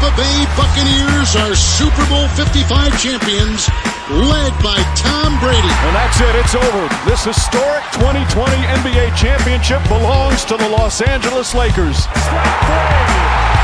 [0.00, 2.64] Tampa Bay Buccaneers are Super Bowl 55
[2.96, 3.68] champions,
[4.08, 5.68] led by Tom Brady.
[5.84, 6.34] And that's it.
[6.40, 6.88] It's over.
[7.04, 8.48] This historic 2020
[8.80, 12.08] NBA championship belongs to the Los Angeles Lakers.
[12.16, 13.12] Strike.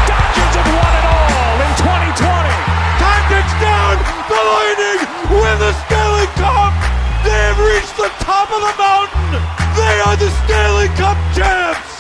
[0.05, 1.73] Dodgers have won it all in
[2.21, 2.53] 2020.
[3.01, 3.97] Time ticks down.
[4.29, 5.01] The Lightning
[5.41, 6.77] win the Stanley Cup.
[7.25, 9.41] They have reached the top of the mountain.
[9.73, 11.96] They are the Stanley Cup champs.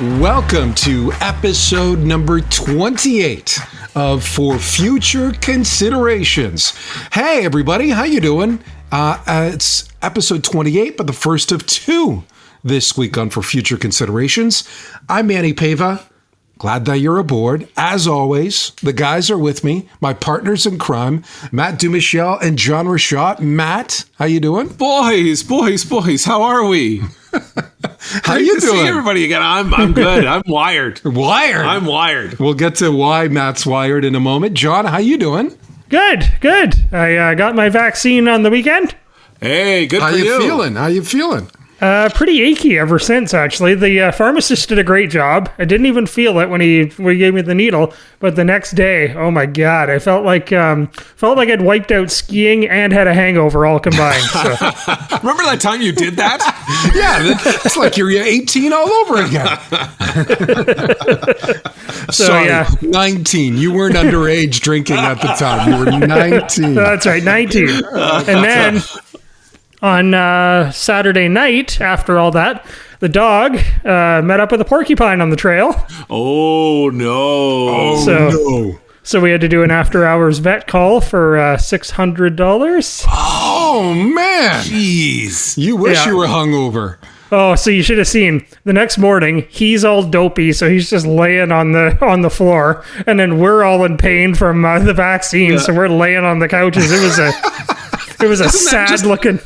[0.00, 3.58] Welcome to episode number 28
[3.94, 6.70] of For Future Considerations.
[7.12, 8.64] Hey everybody, how you doing?
[8.90, 12.24] Uh, uh, it's episode 28, but the first of two
[12.64, 14.66] this week on For Future Considerations.
[15.06, 16.02] I'm Manny Pava.
[16.56, 17.68] Glad that you're aboard.
[17.76, 22.86] As always, the guys are with me, my partners in crime, Matt Dumichel and John
[22.86, 23.40] Rashad.
[23.40, 24.68] Matt, how you doing?
[24.68, 27.02] Boys, boys, boys, how are we?
[27.32, 28.78] How Great you to doing?
[28.82, 29.42] See everybody again.
[29.42, 30.24] I'm I'm good.
[30.26, 31.00] I'm wired.
[31.04, 31.64] Wired.
[31.66, 32.38] I'm wired.
[32.38, 34.54] We'll get to why Matt's wired in a moment.
[34.54, 35.56] John, how you doing?
[35.88, 36.74] Good, good.
[36.92, 38.94] I uh, got my vaccine on the weekend.
[39.40, 40.38] Hey, good How for you, you.
[40.40, 40.74] feeling?
[40.74, 41.48] How you feeling?
[41.80, 43.74] Uh, pretty achy ever since, actually.
[43.74, 45.50] The uh, pharmacist did a great job.
[45.58, 48.44] I didn't even feel it when he when he gave me the needle, but the
[48.44, 52.68] next day, oh my god, I felt like um, felt like I'd wiped out skiing
[52.68, 54.22] and had a hangover all combined.
[54.24, 54.40] So,
[55.22, 56.40] Remember that time you did that?
[56.94, 59.58] Yeah, it's like you're 18 all over again.
[62.10, 62.68] So, Sorry, yeah.
[62.82, 63.56] 19.
[63.56, 65.70] You weren't underage drinking at the time.
[65.70, 66.74] You were 19.
[66.74, 67.68] that's right, nineteen.
[67.68, 68.82] and then
[69.82, 72.64] on uh, Saturday night, after all that,
[73.00, 75.74] the dog uh, met up with a porcupine on the trail.
[76.10, 77.96] Oh no.
[78.04, 78.28] so.
[78.30, 78.80] no.
[79.02, 83.02] So we had to do an after hours vet call for uh, six hundred dollars.
[83.08, 84.62] Oh, man.
[84.62, 85.56] Jeez.
[85.56, 86.10] You wish Yeah.
[86.12, 86.98] you were hungover.
[87.32, 89.46] Oh, so you should have seen the next morning.
[89.48, 93.62] He's all dopey, so he's just laying on the on the floor, and then we're
[93.64, 96.90] all in pain from uh, the vaccine, so we're laying on the couches.
[96.92, 97.32] It was a
[98.24, 99.38] it was a that sad just- looking.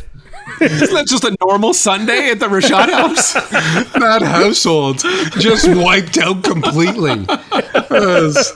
[0.65, 3.35] Isn't that just a normal Sunday at the Rashad house?
[4.05, 4.99] That household
[5.41, 7.25] just wiped out completely.
[7.91, 8.53] It's,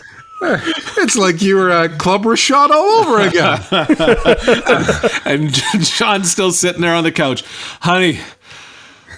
[0.98, 3.60] it's like you were at Club Rashad all over again.
[5.24, 5.52] and
[5.84, 7.44] John's still sitting there on the couch.
[7.80, 8.20] Honey,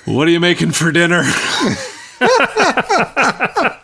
[0.04, 1.22] what are you making for dinner?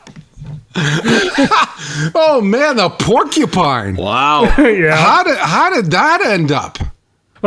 [2.14, 3.96] Oh, man, the porcupine.
[3.96, 4.42] Wow.
[4.58, 4.94] yeah.
[4.94, 6.78] How did, how did that end up?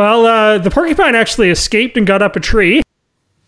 [0.00, 2.80] Well, uh, the porcupine actually escaped and got up a tree.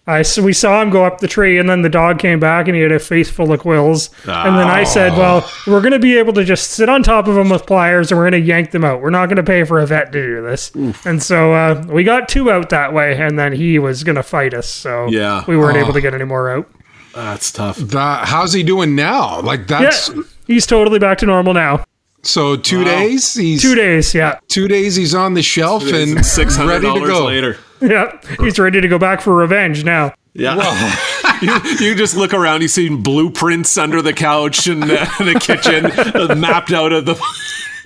[0.06, 2.68] I so we saw him go up the tree, and then the dog came back,
[2.68, 4.10] and he had a face full of quills.
[4.26, 7.26] And then I said, "Well, we're going to be able to just sit on top
[7.26, 9.00] of him with pliers, and we're going to yank them out.
[9.00, 10.72] We're not going to pay for a vet to do this."
[11.06, 14.22] And so uh, we got two out that way, and then he was going to
[14.22, 14.68] fight us.
[14.68, 15.44] So Yeah.
[15.48, 16.68] we weren't able to get any more out.
[17.14, 17.78] That's tough.
[17.78, 19.41] That, how's he doing now?
[19.41, 20.10] Like, Yeah, that's
[20.46, 21.84] he's totally back to normal now.
[22.22, 23.34] So two days.
[23.34, 26.94] He's Two days, yeah, two days he's on the shelf and Six hundred ready to
[26.94, 27.25] dollars go.
[27.27, 27.59] later.
[27.81, 28.19] yeah.
[28.41, 30.15] He's ready to go back for revenge now.
[30.34, 30.56] Yeah.
[31.43, 35.87] you, you just look around, you see blueprints under the couch and uh, the kitchen
[35.87, 37.15] uh, mapped out of the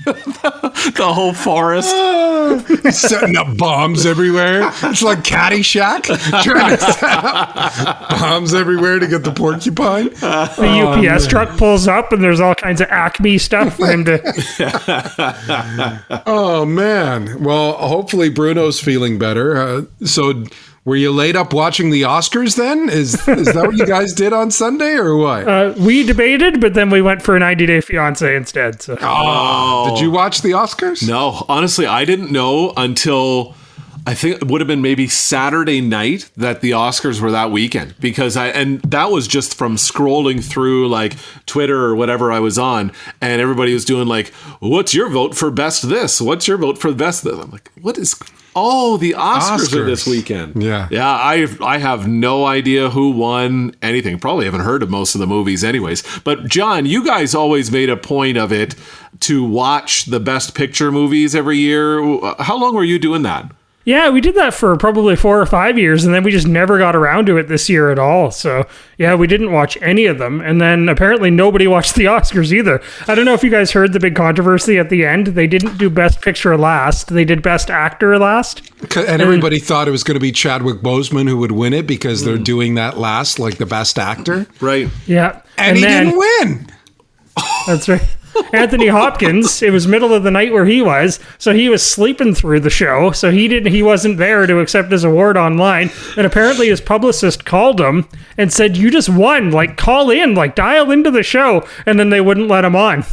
[0.05, 1.95] the whole forest.
[2.83, 4.71] He's setting up bombs everywhere.
[4.83, 6.05] It's like Caddyshack,
[6.45, 10.11] trying to set up bombs everywhere to get the porcupine.
[10.11, 14.17] The UPS truck pulls up, and there's all kinds of Acme stuff for him to.
[16.27, 17.43] Oh man!
[17.43, 19.57] Well, hopefully Bruno's feeling better.
[19.57, 20.45] Uh, so,
[20.87, 22.57] were you laid up watching the Oscars?
[22.57, 25.47] Then is is that what you guys did on Sunday or what?
[25.47, 28.81] Uh, we debated, but then we went for a 90 Day Fiance instead.
[28.81, 29.91] So Oh.
[29.91, 31.07] Did you watch the Oscars?
[31.07, 33.55] No, honestly, I didn't know until
[34.07, 37.97] I think it would have been maybe Saturday night that the Oscars were that weekend
[37.99, 41.15] because I and that was just from scrolling through like
[41.47, 44.29] Twitter or whatever I was on and everybody was doing like
[44.61, 46.21] what's your vote for best this?
[46.21, 47.37] What's your vote for best this?
[47.37, 48.15] I'm like what is
[48.59, 50.63] Oh, the Oscars, are this weekend.
[50.63, 50.89] Yeah.
[50.91, 54.19] Yeah, I I have no idea who won anything.
[54.19, 56.03] Probably haven't heard of most of the movies anyways.
[56.21, 58.75] But John, you guys always made a point of it
[59.21, 62.01] to watch the best picture movies every year.
[62.39, 63.51] How long were you doing that?
[63.87, 66.77] Yeah, we did that for probably four or five years, and then we just never
[66.77, 68.33] got around to it this year at all.
[68.33, 68.67] So,
[68.99, 70.41] yeah, we didn't watch any of them.
[70.41, 72.83] And then apparently nobody watched the Oscars either.
[73.07, 75.29] I don't know if you guys heard the big controversy at the end.
[75.29, 78.73] They didn't do Best Picture last, they did Best Actor last.
[78.97, 82.25] And everybody thought it was going to be Chadwick Boseman who would win it because
[82.25, 82.43] they're hmm.
[82.43, 84.49] doing that last, like the best actor.
[84.61, 84.91] Right.
[85.07, 85.43] Yeah.
[85.59, 86.73] And, he then, didn't win.
[87.69, 88.16] That's right.
[88.53, 92.35] Anthony Hopkins, it was middle of the night where he was, so he was sleeping
[92.35, 93.11] through the show.
[93.13, 95.91] So he didn't he wasn't there to accept his award online.
[96.17, 99.51] And apparently his publicist called him and said, You just won.
[99.51, 103.05] Like call in, like dial into the show, and then they wouldn't let him on.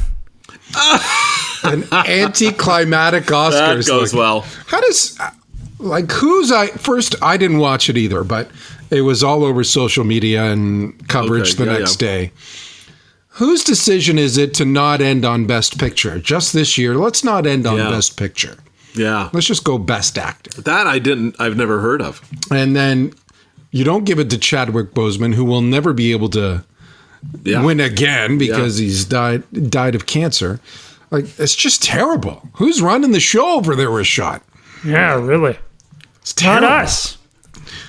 [1.63, 3.51] An anticlimactic Oscars.
[3.51, 4.41] That goes like, well.
[4.67, 5.19] How does
[5.79, 7.15] like who's I first?
[7.21, 8.49] I didn't watch it either, but
[8.89, 12.07] it was all over social media and coverage Okay, the yeah, next yeah.
[12.07, 12.31] day.
[13.37, 16.95] Whose decision is it to not end on Best Picture just this year?
[16.95, 17.89] Let's not end on Yeah.
[17.89, 18.57] Best Picture.
[18.95, 19.29] Yeah.
[19.33, 22.21] Let's just go Best Actor, That I didn't, I've never heard of.
[22.51, 23.13] and then
[23.71, 26.63] you don't give it to Chadwick Boseman, who will never be able to
[27.43, 27.63] Yeah.
[27.63, 30.59] win again because he's died died of cancer.
[31.09, 32.47] Like it's just terrible.
[32.57, 34.41] Who's running the show over there, Rashad?
[34.85, 35.57] Yeah, really.
[36.21, 37.17] It's Not us.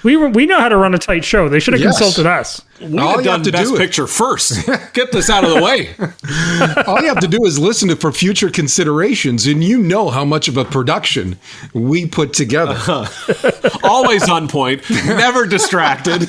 [0.05, 1.49] We were, we know how to run a tight show.
[1.49, 1.99] They should have Yes.
[1.99, 2.61] consulted us.
[2.81, 4.67] We All have you done have to Best do it- Picture first.
[4.93, 5.95] Get this out of the way.
[6.87, 10.25] All you have to do is listen to for future considerations, and you know how
[10.25, 11.39] much of a production
[11.73, 12.73] we put together.
[12.77, 13.71] Uh-huh.
[13.83, 16.29] Always on point, never distracted.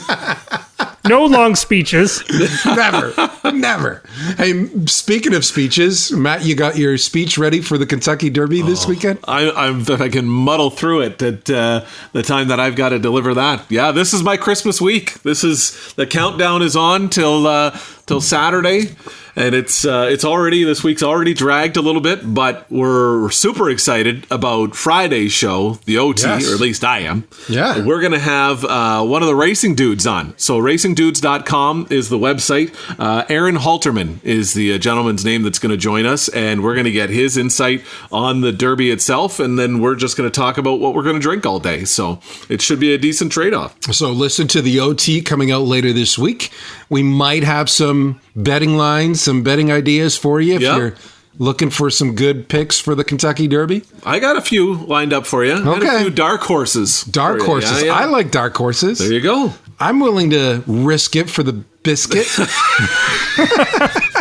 [1.07, 2.23] No long speeches.
[2.65, 3.13] never,
[3.53, 4.01] never.
[4.37, 8.87] Hey, speaking of speeches, Matt, you got your speech ready for the Kentucky Derby this
[8.87, 9.19] weekend?
[9.27, 12.89] I, I'm, if I can muddle through it at uh, the time that I've got
[12.89, 13.69] to deliver that.
[13.69, 15.21] Yeah, this is my Christmas week.
[15.21, 18.89] This is the countdown is on till uh, till Saturday,
[19.35, 23.69] and it's uh, it's already this week's already dragged a little bit, but we're super
[23.69, 26.49] excited about Friday's show, the OT, Yes.
[26.49, 27.27] or at least I am.
[27.49, 27.83] Yeah.
[27.83, 30.33] we're gonna have uh, one of the racing dudes on.
[30.37, 32.75] So racingdudes.com is the website.
[32.99, 36.91] Uh, Aaron Halterman is the uh, gentleman's name that's to join us, and we're to
[36.91, 40.93] get his insight on the Derby itself, and then we're just to talk about what
[40.93, 41.85] we're to drink all day.
[41.85, 42.19] So
[42.49, 43.75] it should be a decent trade off.
[43.91, 46.51] So listen to the OT coming out later this week.
[46.89, 47.94] We might have some
[48.35, 50.77] betting lines, some betting ideas for you if Yeah.
[50.77, 50.95] you're
[51.37, 53.83] looking for some good picks for the Kentucky Derby.
[54.05, 55.53] I got a few lined up for you.
[55.53, 55.95] Okay.
[55.95, 57.03] a few dark horses.
[57.03, 57.81] Dark horses.
[57.81, 57.93] Yeah, yeah.
[57.93, 58.99] I like dark horses.
[58.99, 59.53] There you go.
[59.79, 61.53] I'm willing to risk it for the
[61.83, 62.27] biscuit.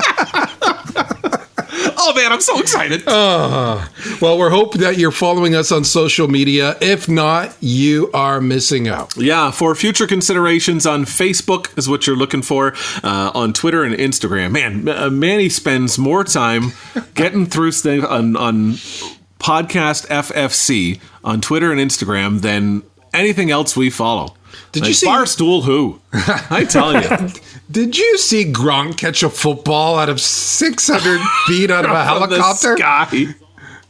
[2.07, 3.07] Oh man, I'm so excited.
[3.07, 6.77] well, we're hoping that you're following us on social media.
[6.83, 9.17] If not, you are missing out.
[9.17, 12.75] Yeah, for future considerations on Facebook is what you're looking for.
[13.03, 16.73] Uh, on Twitter and Instagram, man, uh, Manny spends more time
[17.15, 18.73] getting through stuff on, on
[19.39, 22.83] podcast FFC on Twitter and Instagram than
[23.15, 24.35] anything else we follow.
[24.73, 25.65] Did you Like, see- Barstool?
[25.65, 26.01] Who?
[26.13, 27.29] I tell you,
[27.71, 32.29] Did you see Gronk catch a football out of 600 feet out of a From
[32.31, 32.77] the helicopter?
[32.77, 33.35] sky.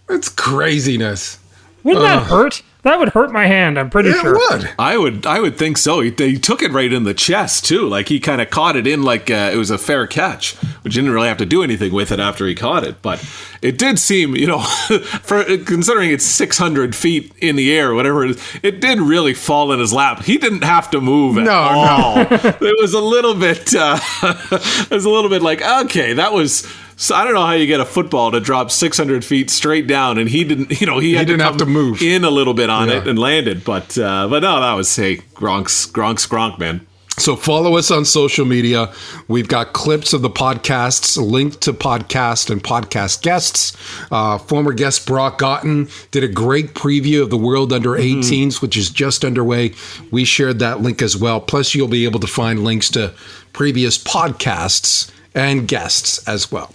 [0.08, 1.38] It's craziness.
[1.82, 2.62] Wouldn't that hurt?
[2.84, 4.34] That would hurt my hand, I'm pretty It sure.
[4.34, 4.70] would.
[4.78, 6.00] I would, I would think so.
[6.00, 7.88] He, he took it right in the chest too.
[7.88, 10.92] Like he kind of caught it in like uh, it was a fair catch, which
[10.94, 13.00] didn't really have to do anything with it after he caught it.
[13.00, 13.25] But
[13.62, 14.58] it did seem, you know,
[15.22, 19.72] for considering it's 600 feet in the air, whatever it is, it did really fall
[19.72, 20.22] in his lap.
[20.22, 22.19] He didn't have to move at No, all.
[22.30, 26.70] it was a little bit, uh, it was a little bit like, okay, that was.
[26.96, 30.17] So I don't know how you get a football to drop 600 feet straight down,
[30.19, 30.81] and he didn't.
[30.81, 32.02] You know, he, had didn't to have to move.
[32.02, 32.99] in a little bit on Yeah.
[32.99, 33.64] it and landed.
[33.64, 36.87] But uh, but no, that was hey Gronk's Gronk's Gronk man.
[37.17, 38.93] So follow us on social media.
[39.29, 43.73] We've got clips of the podcasts linked to podcast and podcast guests.
[44.11, 48.76] Uh, former guest Brock Otten did a great preview of the World Under 18s, which
[48.76, 49.75] is just underway.
[50.11, 51.40] We shared that link as well.
[51.40, 53.14] Plus, you'll be able to find links to
[53.52, 56.75] previous podcasts and guests as well.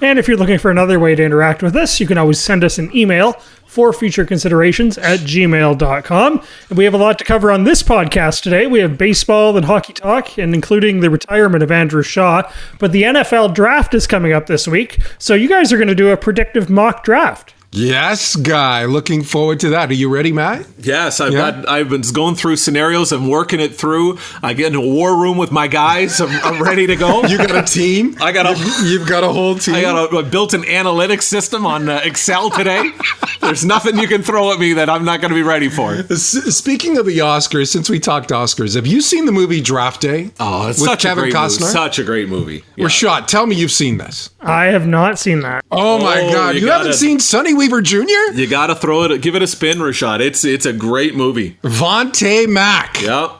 [0.00, 2.64] And if you're looking for another way to interact with us, you can always send
[2.64, 3.32] us an email
[3.64, 6.42] for future considerations at gmail.com.
[6.68, 8.66] And we have a lot to cover on this podcast today.
[8.66, 12.50] We have baseball and hockey talk, and including the retirement of Andrew Shaw.
[12.78, 15.00] But the NFL draft is coming up this week.
[15.18, 17.53] So you guys are going to do a predictive mock draft.
[17.76, 18.84] Yes, guy.
[18.84, 19.90] Looking forward to that.
[19.90, 20.64] Are you ready, Matt?
[20.80, 21.50] Yes, I've Yeah.
[21.50, 21.68] got.
[21.68, 23.10] I've been going through scenarios.
[23.10, 24.18] I'm working it through.
[24.44, 26.20] I get in a war room with my guys.
[26.20, 27.24] I'm, I'm ready to go.
[27.34, 28.16] You got a team?
[28.20, 29.74] I got a- You've got a whole team.
[29.74, 32.92] I got a, a built-in analytics system on uh, Excel today.
[33.40, 35.94] There's nothing you can throw at me that I'm not going to be ready for.
[35.94, 40.00] S- Speaking of the Oscars, since we talked Oscars, have you seen the movie Draft
[40.00, 40.30] Day?
[40.38, 41.60] Oh, it's with such Kevin a great Costner.
[41.62, 41.72] movie.
[41.72, 42.62] Such a great movie.
[42.76, 42.86] Yeah.
[42.86, 44.30] Rashad, tell me you've seen this.
[44.40, 45.64] I have not seen that.
[45.72, 48.32] Oh my Oh, God, you you, haven't gotta- seen Sonny Weaver Jr.
[48.34, 49.22] You got to throw it.
[49.22, 50.20] Give it a spin, Rashad.
[50.20, 51.56] It's it's a great movie.
[51.62, 53.00] Vontae Mack.
[53.02, 53.30] Yep.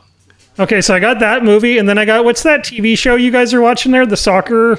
[0.58, 3.30] Okay, so I got that movie, and then I got what's that TV show you
[3.30, 4.06] guys are watching there?
[4.06, 4.78] The soccer.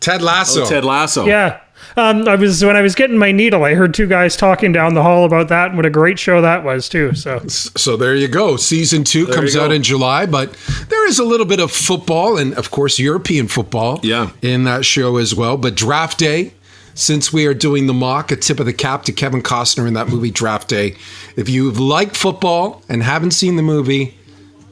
[0.00, 0.66] Ted Lasso.
[0.66, 1.26] Ted Lasso.
[1.26, 1.60] Yeah.
[1.96, 4.94] Um, I was when I was getting my needle, I heard two guys talking down
[4.94, 7.14] the hall about that and what a great show that was too.
[7.14, 8.56] So So there you go.
[8.56, 10.52] Season two comes out in July, but
[10.88, 14.30] there is a little bit of football and, of course, European football Yeah.
[14.42, 15.56] in that show as well.
[15.58, 16.52] But Draft Day,
[16.96, 19.94] since we are doing the mock, a tip of the cap to Kevin Costner in
[19.94, 20.96] that movie Draft Day.
[21.36, 24.16] If you've liked football and haven't seen the movie,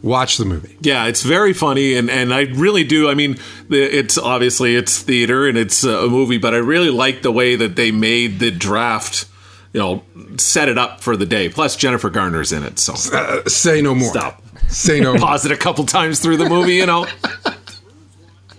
[0.02, 0.76] watch the movie.
[0.80, 3.08] Yeah, it's very funny, and, and I really do.
[3.08, 3.36] I mean,
[3.70, 7.76] it's obviously it's theater and it's a movie, but I really like the way that
[7.76, 9.26] they made the draft.
[9.74, 10.02] You know,
[10.36, 11.48] set it up for the day.
[11.48, 14.08] Plus, Jennifer Garner's in it, so Uh, say no more.
[14.10, 14.40] Stop.
[14.68, 15.20] Say no more.
[15.20, 16.74] pause it a couple times through the movie.
[16.76, 17.06] You know,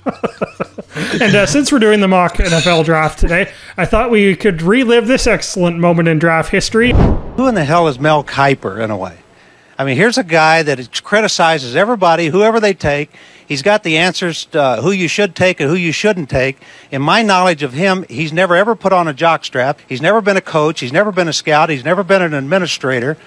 [1.21, 5.07] And uh, since we're doing the mock NFL draft today, I thought we could relive
[5.07, 6.91] this excellent moment in draft history.
[6.91, 9.17] Who in the hell is Mel Kiper in a way?
[9.77, 13.11] I mean, here's a guy that criticizes everybody, whoever they take.
[13.45, 16.57] He's got the answers to uh, who you should take and who you shouldn't take.
[16.91, 19.77] In my knowledge of him, he's never ever put on a jockstrap.
[19.87, 20.79] He's never been a coach.
[20.79, 21.69] He's never been a scout.
[21.69, 23.17] He's never been an administrator.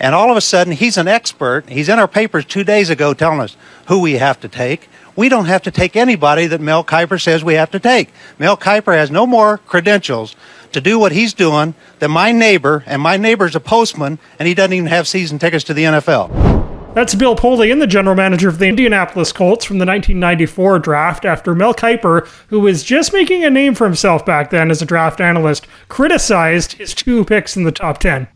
[0.00, 1.68] And all of a sudden, he's an expert.
[1.68, 4.88] He's in our papers two days ago telling us who we have to take.
[5.18, 8.10] We don't have to take anybody that Mel Kiper says we have to take.
[8.38, 10.36] Mel Kiper has no more credentials
[10.70, 14.54] to do what he's doing than my neighbor, and my neighbor's a postman, and he
[14.54, 16.94] doesn't even have season tickets to the NFL.
[16.94, 21.52] That's Bill Polian, the general manager of the Indianapolis Colts from the 1994 draft, after
[21.52, 25.20] Mel Kiper, who was just making a name for himself back then as a draft
[25.20, 28.28] analyst, criticized his two picks in the top 10.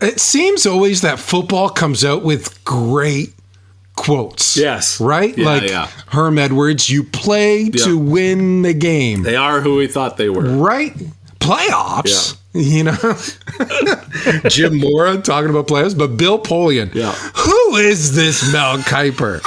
[0.00, 3.32] It seems always that football comes out with great
[4.00, 4.56] quotes.
[4.56, 5.00] Yes.
[5.00, 5.36] Right?
[5.36, 5.86] Yeah, like yeah.
[6.08, 9.22] Herm Edwards, you play to win the game.
[9.22, 10.42] they are who we thought they were.
[10.42, 10.92] right?
[11.38, 12.36] Playoffs.
[12.52, 12.96] You know,
[14.50, 16.92] Jim Mora talking about playoffs, but Bill Polian.
[16.92, 17.12] Yeah.
[17.12, 19.40] Who is this Mel Kiper?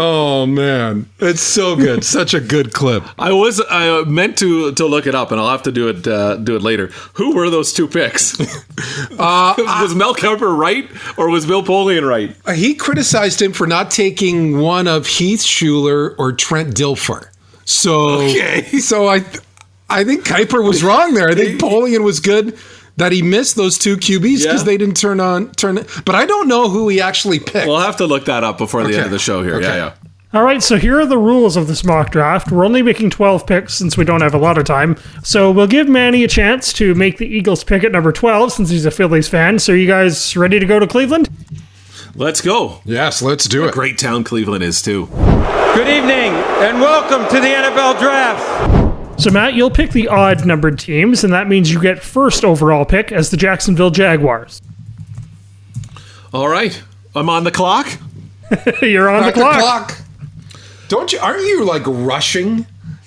[0.00, 2.04] Oh man, it's so good.
[2.18, 3.02] Such a good clip.
[3.18, 6.06] I was I meant to to look it up, and I'll have to do it
[6.06, 6.86] uh, do it later.
[7.14, 8.38] Who were those two picks?
[9.18, 10.88] Uh, was Mel Kiper right,
[11.18, 12.36] or was Bill Polian right?
[12.56, 17.26] He criticized him for not taking one of Heath Shuler or Trent Dilfer.
[17.64, 18.62] So, Okay.
[18.78, 19.24] so I,
[19.90, 21.28] I think Kiper was wrong there.
[21.28, 22.56] I think Polian was good
[22.98, 24.64] that he missed those two QBs because Yeah.
[24.64, 25.84] they didn't turn on turn.
[26.04, 27.66] But I don't know who he actually picked.
[27.66, 28.96] We'll have to look that up before the Okay.
[28.98, 29.54] end of the show here.
[29.56, 29.66] Okay.
[29.66, 29.90] Yeah, yeah.
[30.34, 32.52] All right, so here are the rules of this mock draft.
[32.52, 34.96] We're only making 12 picks since we don't have a lot of time.
[35.22, 38.68] So we'll give Manny a chance to make the Eagles pick at number 12 since
[38.68, 39.58] he's a Phillies fan.
[39.58, 41.30] So you guys ready to go to Cleveland?
[42.14, 42.80] Let's go.
[42.84, 43.72] yes, let's do it.
[43.72, 45.06] Great town Cleveland is too.
[45.74, 48.87] Good evening and welcome to the NFL Draft.
[49.18, 52.84] So Matt, you'll pick the odd numbered teams, and that means you get first overall
[52.84, 54.62] pick as the Jacksonville Jaguars.
[56.32, 56.80] All right,
[57.16, 57.86] I'm on the clock.
[58.82, 59.98] You're on the At clock.
[60.88, 61.18] Don't you?
[61.18, 62.66] Aren't you like rushing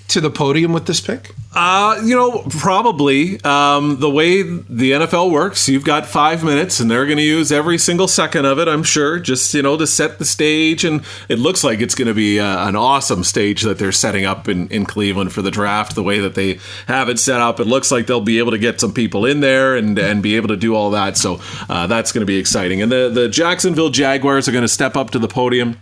[0.10, 1.34] to the podium with this pick?
[1.54, 6.90] Uh, you know, probably um, the way the NFL works, you've got five minutes, and
[6.90, 8.70] they're going to use every single second of it.
[8.70, 12.08] I'm sure, just you know, to set the stage, and it looks like it's going
[12.08, 15.52] to be uh, an awesome stage that they're setting up in, in Cleveland for the
[15.52, 15.94] draft.
[15.94, 18.58] The way that they have it set up, it looks like they'll be able to
[18.58, 21.18] get some people in there and and be able to do all that.
[21.18, 22.82] So uh, that's going to be exciting.
[22.82, 25.78] And the the Jacksonville Jaguars are going to step up to the podium.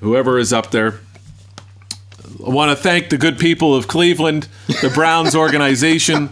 [0.00, 1.00] Whoever is up there,
[2.44, 6.28] I want to thank the good people of Cleveland, the Browns organization,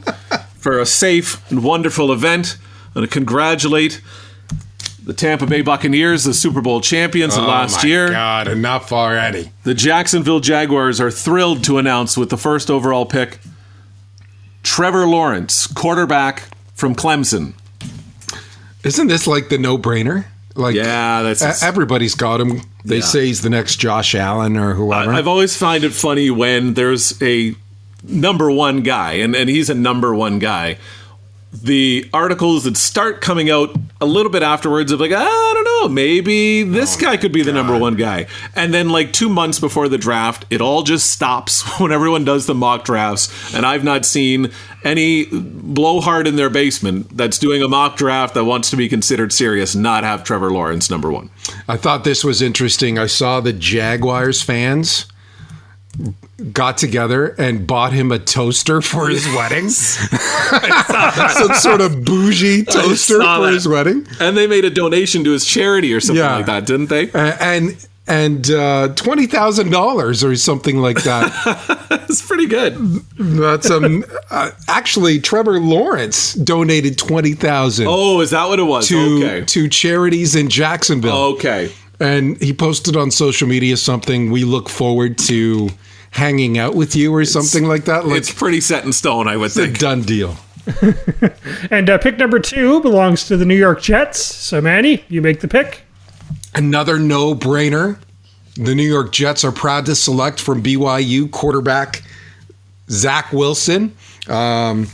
[0.57, 2.59] for a safe and wonderful event.
[2.95, 4.03] And to congratulate
[5.03, 8.11] the Tampa Bay Buccaneers, the Super Bowl champions of oh last oh my year.
[8.11, 9.51] God, enough already.
[9.65, 13.39] The Jacksonville Jaguars are thrilled to announce with the first overall pick
[14.63, 17.55] Trevor Lawrence, quarterback from Clemson.
[18.85, 20.27] Isn't this like the no-brainer?
[20.55, 22.61] Like, Yeah, that's everybody's got him.
[22.85, 23.03] They Yeah.
[23.03, 25.13] say he's the next Josh Allen or whoever.
[25.13, 27.55] I've always find it funny when there's a
[28.03, 30.79] number one guy, and, and he's a number one guy.
[31.53, 35.65] The articles that start coming out a little bit afterwards of like, ah, I don't
[35.65, 38.27] know, maybe this oh guy could be the number one guy.
[38.55, 42.47] And then like two months before the draft, it all just stops when everyone does
[42.47, 43.55] the mock drafts.
[43.55, 44.51] And I've not seen
[44.83, 49.33] any blowhard in their basement that's doing a mock draft that wants to be considered
[49.33, 51.31] serious not have Trevor Lawrence number one.
[51.69, 52.99] I thought this was interesting.
[52.99, 55.07] I saw the Jaguars fans
[56.53, 59.69] got together and bought him a toaster for his wedding.
[59.71, 63.53] Some sort of bougie toaster for that.
[63.53, 64.07] his wedding.
[64.21, 66.37] And they made a donation to his charity or something Yeah.
[66.37, 67.09] like that, didn't they?
[67.11, 71.79] A- And and uh, twenty thousand dollars or something like that.
[72.13, 72.75] It's pretty good.
[73.19, 74.05] That's um.
[74.31, 77.87] Uh, actually, Trevor Lawrence donated twenty thousand.
[77.89, 78.89] Oh, is that what it was?
[78.89, 79.45] to okay.
[79.47, 81.17] to charities in Jacksonville.
[81.35, 81.73] Okay.
[82.03, 84.31] And he posted on social media something.
[84.31, 85.71] We look forward to
[86.11, 88.07] hanging out with you or something like that.
[88.07, 89.79] Like It's pretty set in stone, I would it's a think.
[89.79, 90.37] done deal.
[91.71, 94.19] And uh, pick number two belongs to the New York Jets.
[94.21, 95.83] So Manny, you make the pick.
[96.55, 97.99] Another no brainer.
[98.57, 102.03] The New York Jets are proud to select from BYU quarterback
[102.91, 103.97] Zach Wilson.
[104.29, 104.87] Um,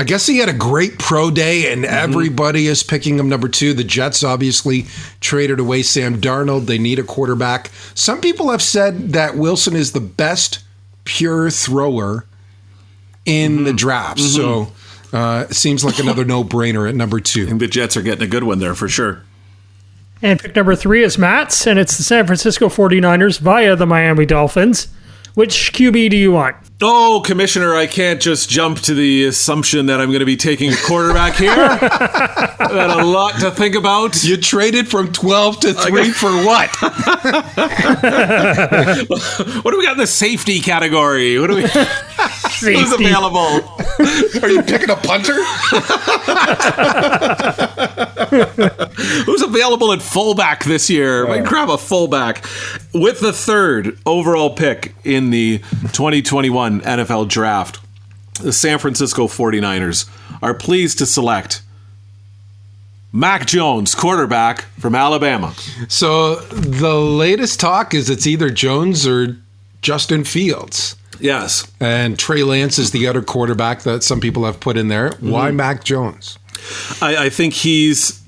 [0.00, 1.94] I guess he had a great pro day, and mm-hmm.
[1.94, 3.74] everybody is picking him number two.
[3.74, 4.86] The Jets obviously
[5.20, 6.64] traded away Sam Darnold.
[6.64, 7.70] They need a quarterback.
[7.94, 10.60] Some people have said that Wilson is the best
[11.04, 12.24] pure thrower
[13.26, 13.76] in the mm-hmm.
[13.76, 14.20] draft.
[14.20, 15.16] So mm-hmm.
[15.16, 17.44] uh, it seems like another no brainer at number two.
[17.44, 19.22] The Jets are getting a good one there for sure.
[20.22, 24.24] And pick number three is Matt's, and it's the San Francisco 49ers via the Miami
[24.24, 24.88] Dolphins.
[25.34, 26.56] Which QB do you want?
[26.82, 30.72] Oh, Commissioner, I can't just jump to the assumption that I'm going to be taking
[30.72, 31.50] a quarterback here.
[31.52, 34.24] I've got a lot to think about.
[34.24, 36.70] You traded from 12 to 3 for what?
[39.62, 41.38] What do we got in the safety category?
[41.38, 41.62] What do we?
[41.62, 43.60] Who's available?
[44.42, 45.34] Are you picking a punter?
[49.24, 51.26] Who's available at fullback this year?
[51.26, 51.46] Might oh.
[51.46, 52.44] grab a fullback
[52.94, 55.58] with the third overall pick in the
[55.92, 57.80] 2021 NFL Draft.
[58.40, 60.08] The San Francisco 49ers
[60.40, 61.62] are pleased to select
[63.12, 65.52] Mac Jones, quarterback from Alabama.
[65.88, 69.36] So the latest talk is it's either Jones or
[69.82, 70.96] Justin Fields.
[71.18, 71.70] Yes.
[71.80, 75.10] And Trey Lance is the other quarterback that some people have put in there.
[75.20, 75.56] Why mm-hmm.
[75.56, 76.38] Mac Jones?
[77.02, 78.22] I, I think he's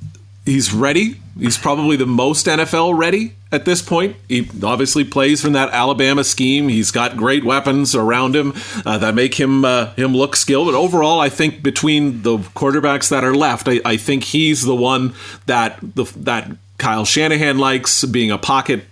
[0.44, 1.20] he's ready.
[1.38, 4.16] He's probably the most NFL ready at this point.
[4.28, 6.68] He obviously plays from that Alabama scheme.
[6.68, 8.54] He's got great weapons around him
[8.84, 10.66] uh, that make him uh, him look skilled.
[10.66, 14.74] But overall, I think between the quarterbacks that are left, I, I think he's the
[14.74, 15.14] one
[15.46, 18.84] that the that Kyle Shanahan likes being a pocket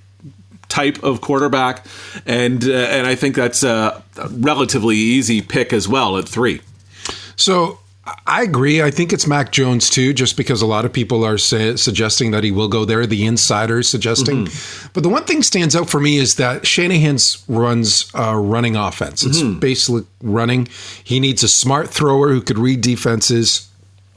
[0.68, 1.84] type of quarterback,
[2.26, 6.60] and uh, and I think that's a relatively easy pick as well at three.
[7.34, 7.79] So
[8.26, 8.82] I agree.
[8.82, 12.30] I think it's Mac Jones too, just because a lot of people are say, suggesting
[12.30, 13.06] that he will go there.
[13.06, 14.88] The insiders suggesting, mm-hmm.
[14.94, 19.22] but the one thing stands out for me is that Shanahan's runs a running offense.
[19.22, 19.58] It's mm-hmm.
[19.58, 20.68] basically running.
[21.04, 23.68] He needs a smart thrower who could read defenses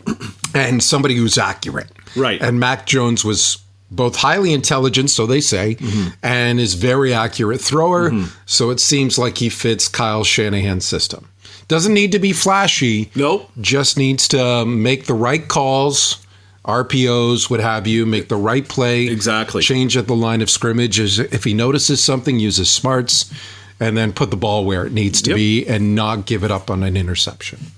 [0.55, 1.91] and somebody who's accurate.
[2.15, 2.41] Right.
[2.41, 3.57] And Mac Jones was
[3.91, 6.09] both highly intelligent, so they say, mm-hmm.
[6.23, 8.11] and is very accurate thrower.
[8.45, 11.27] So it seems like he fits Kyle Shanahan's system.
[11.73, 13.09] Doesn't need to be flashy.
[13.15, 13.49] Nope.
[13.59, 16.19] Just needs to make the right calls,
[16.65, 19.07] RPOs, what have you, make the right play.
[19.07, 19.63] Exactly.
[19.63, 20.99] Change at the line of scrimmage.
[20.99, 23.33] Is- If he notices something, uses smarts,
[23.79, 25.35] and then put the ball where it needs to Yep.
[25.35, 27.71] be and not give it up on an interception.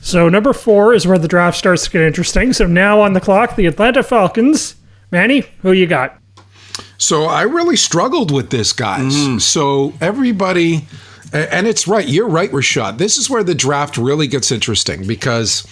[0.00, 2.54] So number four is where the draft starts to get interesting.
[2.54, 4.76] So now on the clock, the Atlanta Falcons.
[5.10, 6.18] Manny, who you got?
[6.96, 9.12] So I really struggled with this, guys.
[9.14, 9.42] Mm.
[9.42, 10.82] So everybody, a-
[11.32, 12.06] and it's right.
[12.06, 12.98] You're right, Rashad.
[12.98, 15.66] This is where the draft really gets interesting because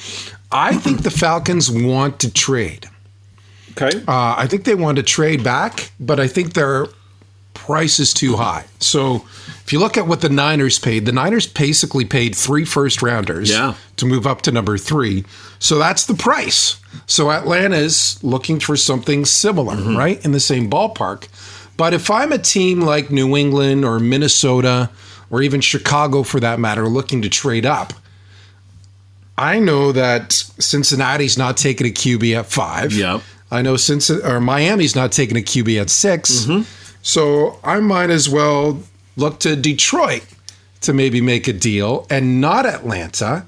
[0.51, 2.89] I think the Falcons want to trade.
[3.73, 3.99] Okay.
[4.09, 6.87] Uh, I think they want to trade back, but I think their
[7.55, 8.65] price is too high.
[8.81, 9.17] So
[9.65, 13.51] if you look at what the Niners paid, the Niners basically paid three first rounders
[13.51, 13.75] Yeah.
[13.97, 15.25] to move up to number three.
[15.59, 16.77] So that's the price.
[17.07, 20.25] So Atlanta's looking for something similar, right?
[20.25, 21.29] In the same ballpark.
[21.77, 24.91] But if I'm a team like New England or Minnesota
[25.31, 27.93] or even Chicago for that matter, looking to trade up,
[29.39, 32.93] I know that Cincinnati's not taking a QB at five.
[32.93, 33.23] Yep.
[33.51, 36.63] I know since or Miami's not taking a QB at 6 Mm-hmm.
[37.03, 38.83] so I might as well
[39.17, 40.25] look to Detroit
[40.83, 43.45] to maybe make a deal and not Atlanta,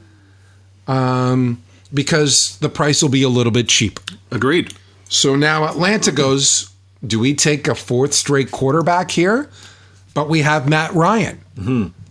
[0.87, 1.62] um,
[1.95, 4.03] because the price will be a little bit cheaper.
[4.31, 4.73] Agreed.
[5.09, 6.68] So now Atlanta goes.
[7.05, 9.51] Do we take a fourth straight quarterback here?
[10.14, 11.40] But we have Matt Ryan.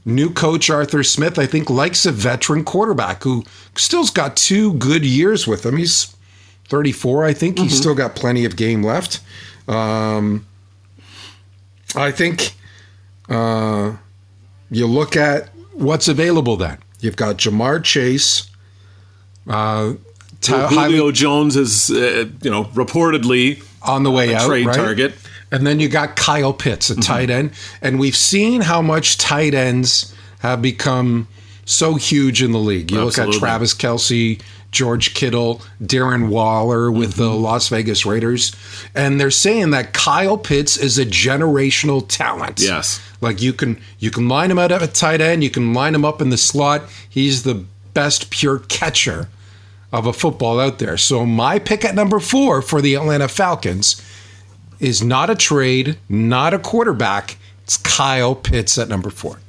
[0.03, 3.43] New coach Arthur Smith, I think, likes a veteran quarterback who
[3.75, 5.77] still's got two good years with him.
[5.77, 6.15] He's
[6.69, 7.59] 34, I think.
[7.59, 9.19] He's still got plenty of game left.
[9.67, 10.47] Um,
[11.95, 12.55] I think
[13.29, 13.93] uh,
[14.71, 16.79] you look at what's available then.
[16.99, 18.49] You've got Ja'Marr Chase.
[19.47, 19.93] Uh,
[20.41, 24.75] ta- highly- Julio Jones is, uh, you know, reportedly on the way out, trade right?
[24.75, 25.13] target.
[25.51, 27.01] And then you got Kyle Pitts, a mm-hmm.
[27.01, 31.27] tight end, and we've seen how much tight ends have become
[31.65, 32.91] so huge in the league.
[32.91, 37.43] You look at Travis Kelce, George Kittle, Darren Waller with the mm-hmm.
[37.43, 38.55] Las Vegas Raiders,
[38.95, 42.59] and they're saying that Kyle Pitts is a generational talent.
[42.61, 43.01] Yes.
[43.19, 45.93] Like you can you can line him out at a tight end, you can line
[45.93, 46.83] him up in the slot.
[47.09, 49.27] He's the best pure catcher
[49.91, 50.97] of a football out there.
[50.97, 54.01] So my pick at number four for the Atlanta Falcons
[54.81, 57.37] is not a trade, not a quarterback.
[57.63, 59.39] It's Kyle Pitts at number four.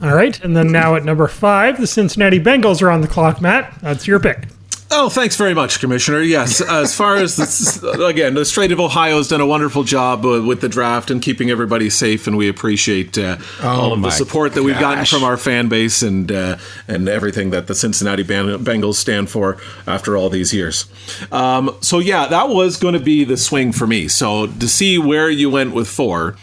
[0.00, 3.40] All right, and then now at number five, the Cincinnati Bengals are on the clock.
[3.40, 4.46] Matt, that's your pick.
[4.88, 6.20] Oh, thanks very much, Commissioner.
[6.20, 10.24] Yes, as far as this, again, the Strait of Ohio has done a wonderful job
[10.24, 14.10] uh, with the draft and keeping everybody safe, and we appreciate uh, all of the
[14.10, 18.22] support that we've gotten from our fan base and uh, and everything that the Cincinnati
[18.22, 20.86] Bengals stand for after all these years.
[21.32, 24.06] Um, so yeah, that was going to be the swing for me.
[24.06, 26.36] So to see where you went with four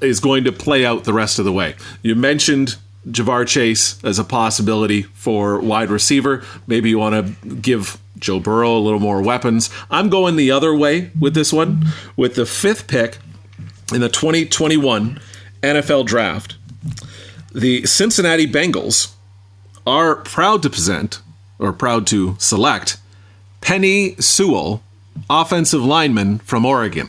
[0.00, 1.74] is going to play out the rest of the way.
[2.02, 6.44] You mentioned Ja'Marr Chase as a possibility for wide receiver.
[6.66, 9.70] Maybe you want to give Joe Burrow a little more weapons.
[9.90, 11.86] I'm going the other way with this one.
[12.16, 13.18] With the fifth pick
[13.92, 15.20] in the 2021
[15.62, 16.56] NFL Draft,
[17.52, 19.12] the Cincinnati Bengals
[19.86, 21.20] are proud to present
[21.58, 22.98] or proud to select
[23.60, 24.82] Penei Sewell,
[25.28, 27.08] offensive lineman from Oregon.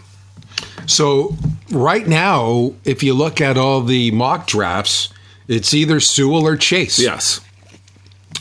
[0.86, 1.38] So
[1.72, 5.10] right now, if you look at all the mock drafts,
[5.48, 7.00] it's either Sewell or Chase.
[7.00, 7.42] Yes.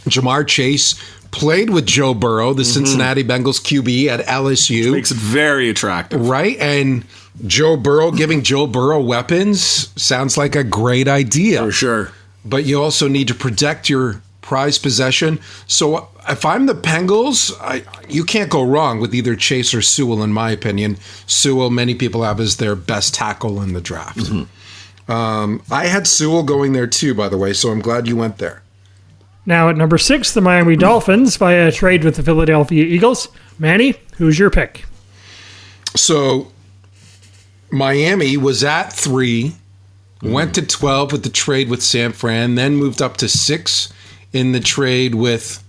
[0.05, 0.95] Ja'Marr Chase
[1.31, 2.73] played with Joe Burrow, the mm-hmm.
[2.73, 4.93] Cincinnati Bengals QB at LSU.
[4.93, 6.29] Makes it very attractive.
[6.29, 6.57] right?
[6.59, 7.05] And
[7.47, 11.65] Joe Burrow giving Joe Burrow weapons sounds like a great idea.
[11.65, 12.12] For sure.
[12.45, 15.41] But you also need to protect your prized possession.
[15.67, 20.23] So if I'm the Bengals, I, you can't go wrong with either Chase or Sewell,
[20.23, 20.99] in my opinion.
[21.27, 24.19] Sewell, many people have as their best tackle in the draft.
[24.19, 24.43] Mm-hmm.
[25.09, 28.38] Um, I had Sewell going there too, by the way, so I'm glad you went
[28.38, 28.62] there.
[29.45, 33.29] Now at number six, the Miami Dolphins via a trade with the Philadelphia Eagles.
[33.59, 34.85] Manny, who's your pick?
[35.97, 36.53] So
[37.71, 39.57] Miami was at three,
[40.23, 43.93] went to 12 with the trade with San Fran, then moved up to six
[44.33, 45.62] in the trade with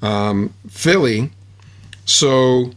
[0.00, 1.30] um, Philly.
[2.04, 2.72] So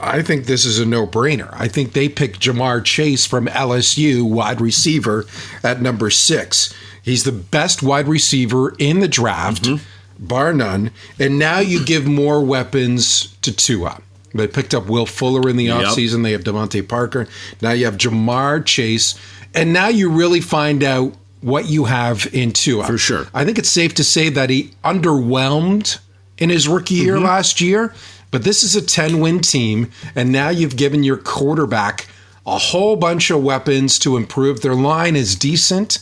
[0.00, 1.48] I think this is a no brainer.
[1.52, 5.26] I think they picked Ja'Marr Chase from LSU, wide receiver,
[5.62, 6.74] at number six.
[7.02, 9.68] He's the best wide receiver in the draft,
[10.18, 10.90] bar none.
[11.18, 14.00] And now you give more weapons to Tua.
[14.34, 15.76] They picked up Will Fuller in the Yep.
[15.86, 16.22] offseason.
[16.22, 17.26] They have DeVante Parker.
[17.62, 19.14] Now you have Ja'Marr Chase.
[19.54, 22.84] And now you really find out what you have in Tua.
[22.84, 23.26] For sure.
[23.32, 25.98] I think it's safe to say that he underwhelmed
[26.36, 27.24] in his rookie year Mm-hmm.
[27.24, 27.94] last year,
[28.30, 32.06] but this is a 10 win team, and now you've given your quarterback
[32.46, 34.60] a whole bunch of weapons to improve.
[34.62, 35.98] Their line is decent.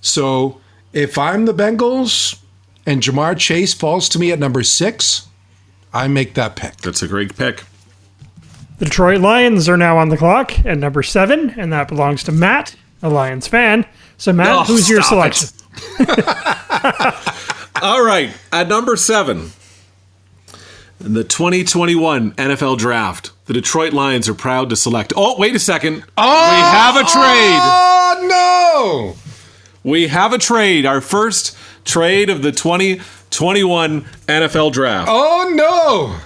[0.00, 0.60] So
[0.92, 2.40] if I'm the Bengals
[2.86, 5.26] and Ja'Marr Chase falls to me at number six,
[5.92, 6.76] I make that pick.
[6.78, 7.64] That's a great pick.
[8.78, 12.32] The Detroit Lions are now on the clock at number seven, and that belongs to
[12.32, 13.84] Matt, a Lions fan.
[14.16, 15.48] So, Matt, Oh, who's your selection?
[17.82, 19.52] All right, at number seven,
[21.00, 25.12] in the 2021 NFL Draft, the Detroit Lions are proud to select.
[25.16, 26.04] Oh, wait a second.
[26.16, 27.58] Oh, we have a trade.
[27.62, 29.16] Oh, no.
[29.82, 30.84] We have a trade.
[30.84, 35.08] Our first trade of the 2021 NFL Draft.
[35.10, 36.18] Oh, no.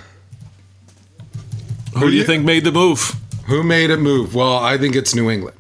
[1.99, 3.15] Who do you think made the move?
[3.47, 4.35] Who made it move?
[4.35, 5.57] Well, I think it's New England.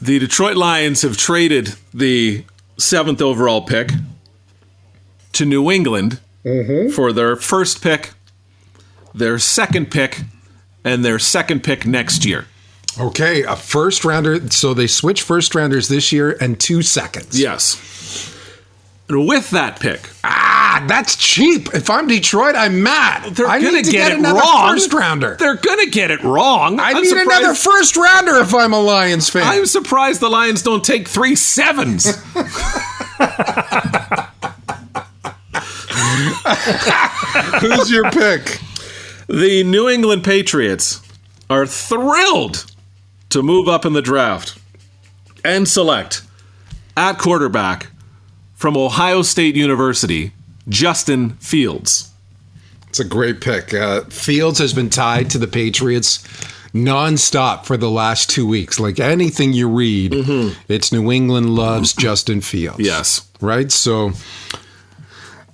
[0.00, 2.44] The Detroit Lions have traded the
[2.78, 3.90] seventh overall pick
[5.32, 6.20] to New England
[6.92, 8.12] for their first pick,
[9.14, 10.20] their second pick,
[10.84, 12.46] and their second pick next year.
[12.98, 14.48] Okay, a first rounder.
[14.50, 17.38] So they switch first rounders this year and two seconds.
[17.38, 18.32] Yes.
[19.08, 21.68] And with that pick, Ah, that's cheap.
[21.74, 23.34] If I'm Detroit, I'm mad.
[23.36, 24.68] they're I going need to to get, get, it another wrong.
[24.72, 25.36] first rounder.
[25.38, 26.80] They're going to get it wrong.
[26.80, 29.42] I I'm need surprised- another first rounder if I'm a Lions fan.
[29.46, 32.06] I'm surprised the Lions don't take three sevens.
[37.60, 38.60] Who's your pick?
[39.28, 41.02] the New England Patriots
[41.50, 42.64] are thrilled
[43.30, 44.58] to move up in the draft
[45.44, 46.22] and select
[46.96, 47.88] at quarterback
[48.54, 50.32] from Ohio State University,
[50.68, 52.12] Justin Fields.
[52.88, 53.74] It's a great pick.
[53.74, 56.18] Uh, Fields has been tied to the Patriots
[56.72, 58.80] nonstop for the last two weeks.
[58.80, 60.14] Like anything you read,
[60.68, 62.80] it's New England loves Justin Fields.
[62.80, 63.28] Yes.
[63.40, 63.70] Right?
[63.70, 64.12] So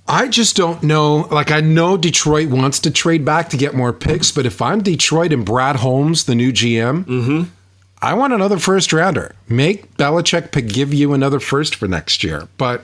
[0.07, 1.27] I just don't know.
[1.31, 4.81] Like, I know Detroit wants to trade back to get more picks, but if I'm
[4.81, 7.05] Detroit and Brad Holmes, the new GM,
[8.01, 9.33] I want another first rounder.
[9.47, 12.49] Make Belichick give you another first for next year.
[12.57, 12.83] But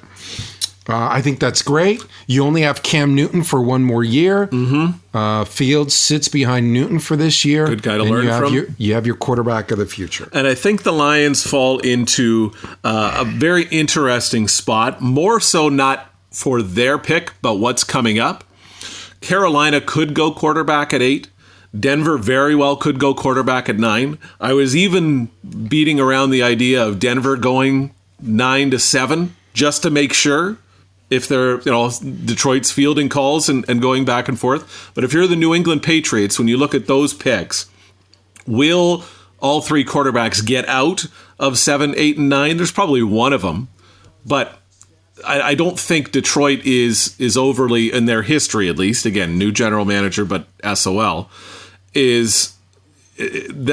[0.87, 2.03] uh, I think that's great.
[2.25, 4.47] You only have Cam Newton for one more year.
[4.47, 5.15] Mm-hmm.
[5.15, 7.67] Uh, Fields sits behind Newton for this year.
[7.67, 8.53] Good guy to and learn you have from.
[8.53, 10.29] Your, you have your quarterback of the future.
[10.33, 12.53] And I think the Lions fall into
[12.83, 18.43] uh, a very interesting spot, more so not for their pick, but what's coming up.
[19.21, 21.29] Carolina could go quarterback at eight.
[21.77, 24.17] Denver very well could go quarterback at nine.
[24.39, 25.29] I was even
[25.67, 30.57] beating around the idea of Denver going nine to seven just to make sure.
[31.09, 31.91] if they're you know
[32.25, 34.91] Detroit's fielding calls and, and going back and forth.
[34.93, 37.65] But if you're the New England Patriots, when you look at those picks,
[38.45, 39.03] will
[39.39, 41.05] all three quarterbacks get out
[41.39, 42.57] of seven, eight, and nine?
[42.57, 43.69] There's probably one of them,
[44.25, 44.58] but
[45.25, 49.05] I, I don't think Detroit is is overly in their history, at least.
[49.05, 51.29] Again, new general manager, but SOL
[51.93, 52.53] is.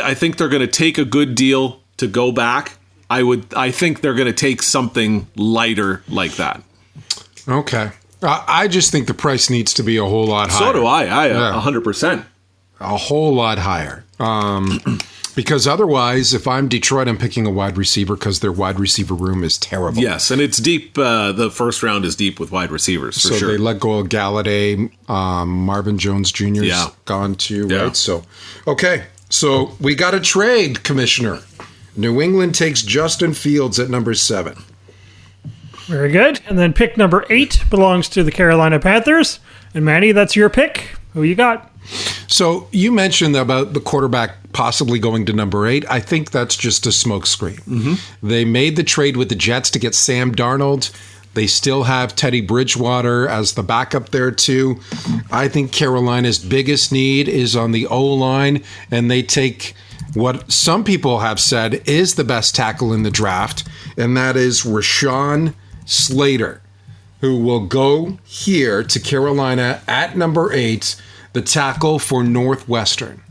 [0.03, 2.77] I think they're going to take a good deal to go back.
[3.09, 3.47] I would.
[3.55, 6.63] I think they're going to take something lighter like that.
[7.49, 7.91] Okay.
[8.23, 10.73] I just think the price needs to be a whole lot higher.
[10.73, 11.05] So do I.
[11.05, 11.61] I Yeah.
[11.61, 12.25] hundred percent.
[12.81, 14.05] a whole lot higher.
[14.19, 14.81] Um,
[15.37, 19.45] because otherwise, if I'm Detroit, I'm picking a wide receiver because their wide receiver room
[19.45, 20.03] is terrible.
[20.03, 20.99] Yes, and it's deep.
[20.99, 23.49] Uh, the first round is deep with wide receivers for so sure.
[23.53, 26.89] they let go of Golladay, um, Marvin Jones junior Yeah.
[27.05, 27.83] gone too, Yeah.
[27.83, 27.97] right?
[27.97, 28.25] So,
[28.67, 31.41] okay, so we got a trade, Commissioner.
[31.97, 34.57] New England takes Justin Fields at number seven.
[35.87, 36.41] Very good.
[36.49, 39.39] And then pick number eight belongs to the Carolina Panthers.
[39.73, 40.97] And Manny, that's your pick.
[41.15, 41.71] Who you got?
[42.27, 45.85] So you mentioned about the quarterback possibly going to number eight.
[45.91, 47.61] I think that's just a smokescreen.
[47.65, 48.27] Mm-hmm.
[48.27, 50.91] They made the trade with the Jets to get Sam Darnold.
[51.35, 54.81] They still have Teddy Bridgewater as the backup there too.
[55.31, 59.75] I think Carolina's biggest need is on the O line, and they take
[60.15, 64.63] what some people have said is the best tackle in the draft, and that is
[64.63, 65.53] Rashawn
[65.85, 66.63] Slater
[67.21, 70.97] who will go here to Carolina at number eight,
[71.33, 73.23] the tackle for Northwestern.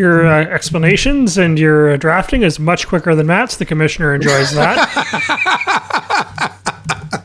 [0.00, 3.58] Your uh, explanations and your uh, drafting is much quicker than Matt's.
[3.58, 4.88] The commissioner enjoys that.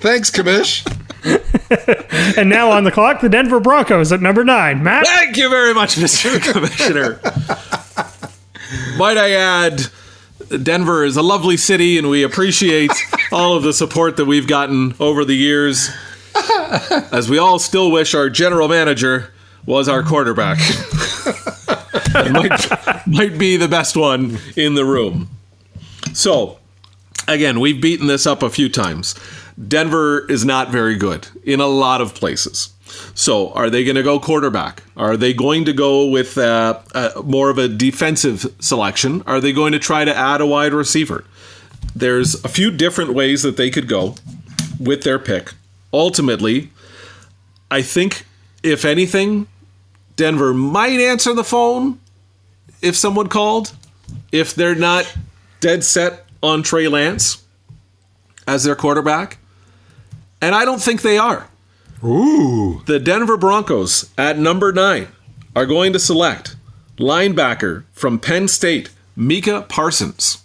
[0.00, 0.86] Thanks, Kamish.
[2.38, 4.82] and now on the clock, the Denver Broncos at number nine.
[4.82, 5.06] Matt?
[5.06, 6.40] Thank you very much, Mr.
[6.40, 7.20] Commissioner.
[8.96, 9.82] Might I add,
[10.62, 12.92] Denver is a lovely city, and we appreciate
[13.30, 15.90] all of the support that we've gotten over the years.
[17.12, 19.34] As we all still wish our general manager
[19.66, 20.56] was our quarterback.
[22.32, 25.28] Might, might be the best one in the room.
[26.14, 26.58] So,
[27.28, 29.14] again, we've beaten this up a few times.
[29.68, 32.70] Denver is not very good in a lot of places.
[33.14, 34.82] So, are they going to go quarterback?
[34.96, 39.22] Are they going to go with uh, uh, more of a defensive selection?
[39.26, 41.24] Are they going to try to add a wide receiver?
[41.94, 44.14] There's a few different ways that they could go
[44.78, 45.52] with their pick.
[45.92, 46.70] Ultimately,
[47.70, 48.24] I think,
[48.62, 49.48] if anything,
[50.16, 51.98] Denver might answer the phone
[52.86, 53.72] if someone called,
[54.32, 55.12] if they're not
[55.60, 57.44] dead set on Trey Lance
[58.46, 59.38] as their quarterback.
[60.40, 61.48] And I don't think they are.
[62.04, 62.82] Ooh.
[62.86, 65.08] The Denver Broncos at number nine
[65.54, 66.56] are going to select
[66.98, 70.42] linebacker from Penn State, Micah Parsons.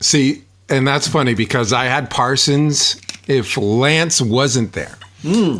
[0.00, 4.96] See, and that's funny because I had Parsons if Lance wasn't there.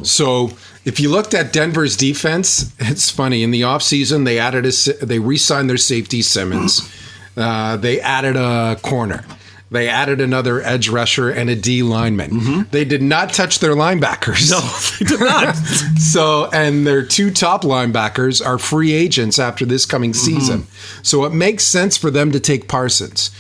[0.05, 0.51] So
[0.85, 3.43] if you looked at Denver's defense, it's funny.
[3.43, 6.89] In the offseason, they added a, they re-signed their safety Simmons.
[7.37, 9.25] Uh, they added a corner.
[9.71, 12.67] They added another edge rusher and a D lineman.
[12.71, 14.51] They did not touch their linebackers.
[14.51, 14.61] No,
[15.01, 15.57] they did not.
[15.99, 20.67] So, and their two top linebackers are free agents after this coming season.
[21.03, 23.31] So it makes sense for them to take Parsons.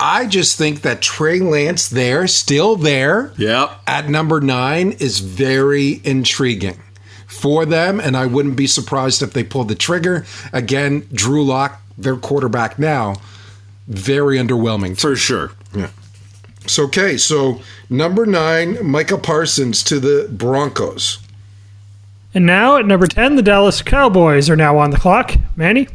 [0.00, 3.68] I just think that Trey Lance there, still there, Yeah.
[3.86, 6.80] at number nine, is very intriguing
[7.26, 8.00] for them.
[8.00, 10.24] And I wouldn't be surprised if they pulled the trigger.
[10.52, 13.16] Again, Drew Lock, their quarterback now,
[13.88, 14.98] very underwhelming.
[14.98, 15.52] For sure.
[15.74, 15.88] Yeah.
[16.66, 17.60] So, okay, so
[17.90, 21.18] number nine, Micah Parsons to the Broncos.
[22.32, 25.34] And now at number 10, the Dallas Cowboys are now on the clock.
[25.56, 25.88] Manny?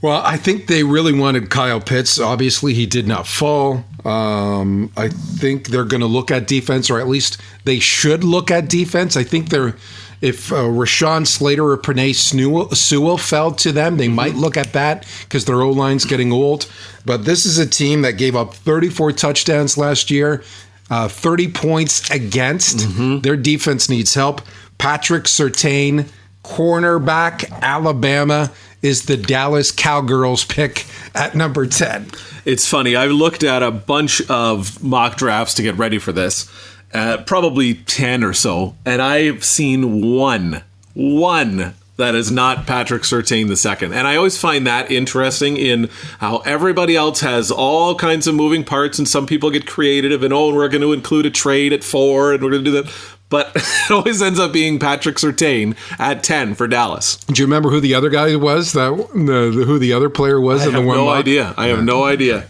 [0.00, 2.20] Well, I think they really wanted Kyle Pitts.
[2.20, 3.84] Obviously, he did not fall.
[4.04, 8.50] Um, I think they're going to look at defense, or at least they should look
[8.50, 9.16] at defense.
[9.16, 9.76] I think they're.
[10.20, 15.06] If uh, Rashawn Slater or Penei Sewell, fell to them, they might look at that
[15.22, 16.68] because their O line's getting old.
[17.06, 20.42] But this is a team that gave up 34 touchdowns last year,
[20.90, 22.80] uh, 30 points against.
[23.22, 24.40] Their defense needs help.
[24.78, 26.08] Patrick Surtain,
[26.42, 28.50] cornerback, Alabama,
[28.82, 32.10] is the Dallas Cowgirls pick at number 10.
[32.44, 32.96] It's funny.
[32.96, 36.50] I looked at a bunch of mock drafts to get ready for this,
[36.94, 40.62] uh, probably 10 or so, and I've seen one,
[40.94, 43.86] one that is not Patrick Surtain II.
[43.86, 48.64] And I always find that interesting in how everybody else has all kinds of moving
[48.64, 51.82] parts, and some people get creative and, oh, we're going to include a trade at
[51.82, 52.94] four, and we're going to do that.
[53.30, 57.16] But it always ends up being Patrick Surtain at 10 for Dallas.
[57.16, 58.72] Do you remember who the other guy was?
[58.72, 61.18] That the, who the other player was I in the have one no mock?
[61.18, 61.54] idea.
[61.56, 62.46] I have no idea.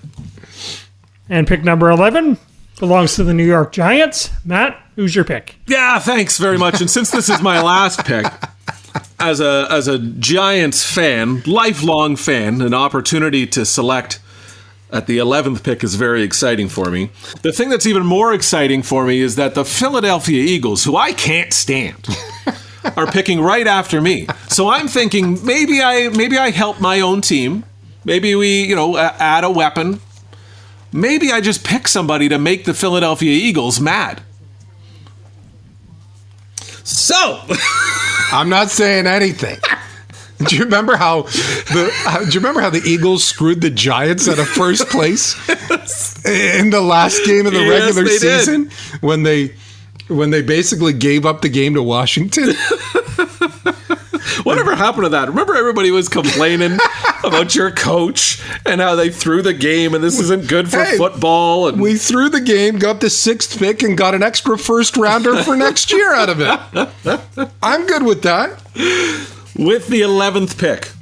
[1.29, 2.39] And pick number 11
[2.79, 4.31] belongs to the New York Giants.
[4.45, 5.57] Matt, who's your pick?
[5.67, 6.81] Yeah, thanks very much.
[6.81, 8.25] And since this is my last pick,
[9.19, 14.21] as a as a Giants fan, lifelong fan, an opportunity to select
[14.91, 17.11] at the 11th pick is very exciting for me.
[17.43, 21.13] The thing that's even more exciting for me is that the Philadelphia Eagles, who I
[21.13, 22.07] can't stand,
[22.97, 24.27] are picking right after me.
[24.49, 27.65] So I'm thinking maybe I maybe I help my own team.
[28.05, 30.01] Maybe we, you know, add a weapon.
[30.93, 34.23] Maybe I just pick somebody to make the Philadelphia Eagles mad.
[36.85, 37.43] So,
[38.33, 39.59] I'm not saying anything.
[40.47, 41.91] Do you remember how the?
[42.05, 45.35] How, do you remember how the Eagles screwed the Giants out of first place
[46.25, 48.41] in the last game of the Yes, regular they did.
[48.45, 48.71] season
[49.01, 49.55] when they
[50.09, 52.55] when they basically gave up the game to Washington?
[54.45, 55.29] whatever happened to that?
[55.29, 56.79] Remember, everybody was complaining
[57.25, 60.97] about your coach and how they threw the game, and this isn't good for Hey,
[60.97, 61.69] football.
[61.69, 65.43] And We threw the game, got the sixth pick, and got an extra first rounder
[65.43, 67.51] for next year out of it.
[67.63, 68.59] I'm good with that.
[69.59, 70.93] With the 11th pick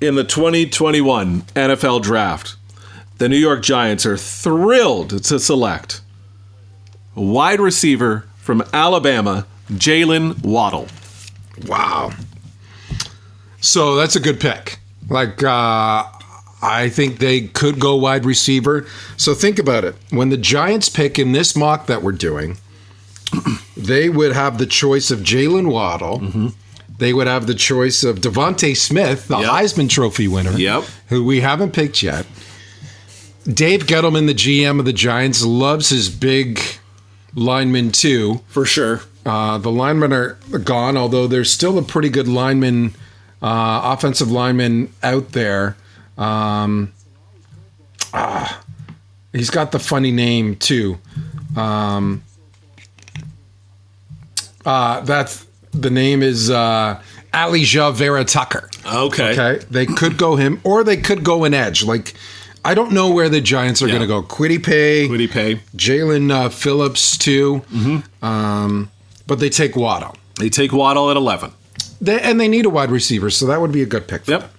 [0.00, 2.54] in the 2021 NFL Draft,
[3.18, 6.00] the New York Giants are thrilled to select
[7.16, 10.86] wide receiver from Alabama, Jaylen Waddle.
[11.66, 12.12] Wow.
[13.60, 14.78] So that's a good pick.
[15.08, 16.04] Like, uh,
[16.62, 18.86] I think they could go wide receiver.
[19.16, 19.96] So think about it.
[20.10, 22.58] When the Giants pick in this mock that we're doing,
[23.76, 26.52] they would have the choice of Jaylen Waddle.
[27.02, 29.50] They would have the choice of DeVonta Smith, the Yep.
[29.50, 30.84] Heisman Trophy winner, Yep.
[31.08, 32.26] who we haven't picked yet.
[33.44, 36.60] Dave Gettleman, the GM of the Giants, loves his big
[37.34, 38.42] lineman too.
[38.46, 39.00] For sure.
[39.26, 42.94] Uh, the linemen are gone, although there's still a pretty good lineman,
[43.42, 45.76] uh, offensive lineman out there.
[46.16, 46.92] Um,
[48.14, 48.60] ah,
[49.32, 51.00] he's got the funny name too.
[51.56, 52.22] Um,
[54.64, 57.00] uh, that's the name is uh,
[57.32, 58.68] Alijah Vera Tucker.
[58.86, 59.32] Okay.
[59.32, 61.84] Okay, they could go him, or they could go an edge.
[61.84, 62.14] Like
[62.64, 63.94] I don't know where the Giants are Yeah.
[63.94, 64.22] going to go.
[64.22, 65.56] Kwity Paye, Would he pay?
[65.76, 67.58] Jaelan uh, Phillips too.
[67.70, 67.98] Hmm.
[68.24, 68.90] Um,
[69.26, 70.16] but they take Waddle.
[70.38, 71.52] They take Waddle at 11.
[72.00, 74.24] They, and they need a wide receiver, so that would be a good pick.
[74.24, 74.40] For Yep.
[74.42, 74.50] them.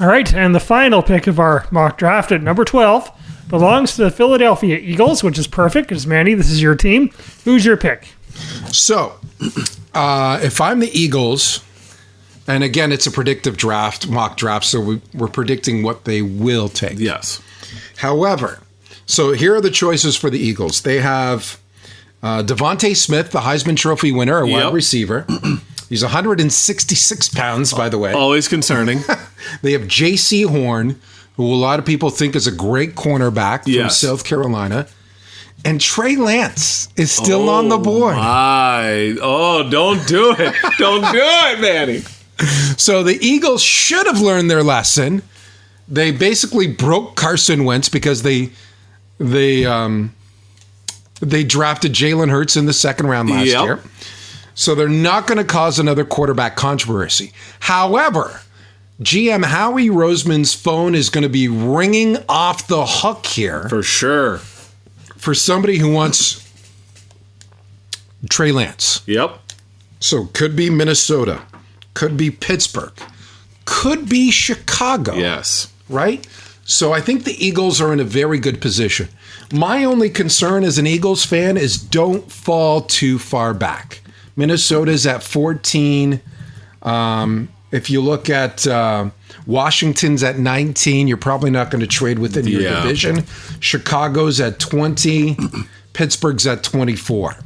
[0.00, 3.10] All right, and the final pick of our mock draft at number 12
[3.48, 7.10] belongs to the Philadelphia Eagles, which is perfect because, Manny, this is your team.
[7.44, 8.08] Who's your pick?
[8.72, 9.14] So,
[9.94, 11.64] uh, if I'm the Eagles,
[12.46, 16.68] and again, it's a predictive draft, mock draft, so we, we're predicting what they will
[16.68, 16.98] take.
[16.98, 17.40] Yes.
[17.98, 18.60] However,
[19.06, 20.82] so here are the choices for the Eagles.
[20.82, 21.60] They have
[22.22, 24.72] uh, DeVonta Smith, the Heisman Trophy winner, a wide Yep.
[24.72, 25.26] receiver.
[25.88, 28.12] He's 166 pounds, by the way.
[28.12, 29.00] Always concerning.
[29.62, 31.00] They have Jaycee Horn,
[31.36, 34.86] who a lot of people think is a great cornerback from South Carolina.
[35.64, 38.16] And Trey Lance is still on the board.
[38.18, 40.54] I oh, don't do it.
[40.78, 42.02] Don't do it, Manny.
[42.78, 45.22] So the Eagles should have learned their lesson.
[45.88, 48.50] They basically broke Carson Wentz because they
[49.18, 50.14] they um,
[51.20, 53.64] they drafted Jalen Hurts in the second round last Yep.
[53.64, 53.80] year.
[54.54, 57.32] So they're not going to cause another quarterback controversy.
[57.60, 58.40] However,
[59.02, 64.40] GM Howie Roseman's phone is going to be ringing off the hook here For sure.
[65.20, 66.50] For somebody who wants
[68.30, 69.02] Trey Lance.
[69.06, 69.38] Yep.
[70.00, 71.42] So could be Minnesota,
[71.92, 72.94] could be Pittsburgh,
[73.66, 75.14] could be Chicago.
[75.14, 75.70] Yes.
[75.90, 76.26] Right?
[76.64, 79.08] So I think the Eagles are in a very good position.
[79.52, 84.00] My only concern as an Eagles fan is don't fall too far back.
[84.36, 86.20] Minnesota's at 14.
[86.82, 89.10] Um, if you look at uh,
[89.46, 92.82] Washington's at 19, you're probably not going to trade within your Yeah.
[92.82, 93.24] division.
[93.60, 95.36] Chicago's at 20.
[95.92, 97.36] Pittsburgh's at 24.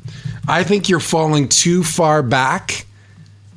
[0.46, 2.86] I think you're falling too far back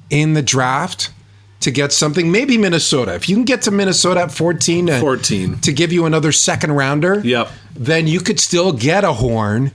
[0.10, 1.12] in the draft
[1.60, 2.32] to get something.
[2.32, 3.14] Maybe Minnesota.
[3.14, 5.58] If you can get to Minnesota at 14 to, 14.
[5.60, 7.52] to give you another second rounder, Yep.
[7.76, 9.72] then you could still get a Horn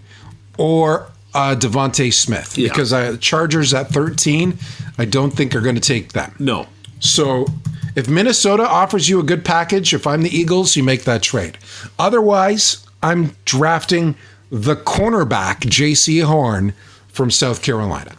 [0.57, 2.69] or uh, DeVonta Smith Yeah.
[2.69, 4.57] because uh, Chargers at 13,
[4.99, 6.35] I don't think are going to take them.
[6.38, 6.67] No.
[7.01, 7.47] So
[7.94, 11.59] if Minnesota offers you a good package, if I'm the Eagles, you make that trade.
[11.98, 14.16] Otherwise, I'm drafting
[14.50, 16.74] the cornerback, Jaycee Horn
[17.09, 18.17] from South Carolina.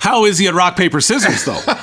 [0.00, 1.60] How is he at rock paper scissors though?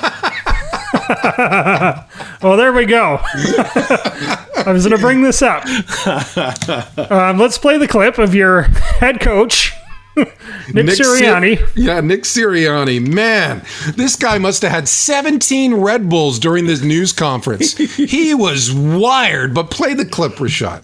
[2.42, 3.18] Well, there we go.
[3.22, 5.64] I was going to bring this up.
[7.10, 9.72] Um, let's play the clip of your head coach,
[10.72, 11.68] Nick, Sir- Sirianni.
[11.74, 13.06] yeah, Nick Sirianni.
[13.06, 13.62] Man,
[13.96, 17.76] this guy must have had 17 Red Bulls during this news conference.
[17.96, 20.82] he was wired, but play the clip, Rashad.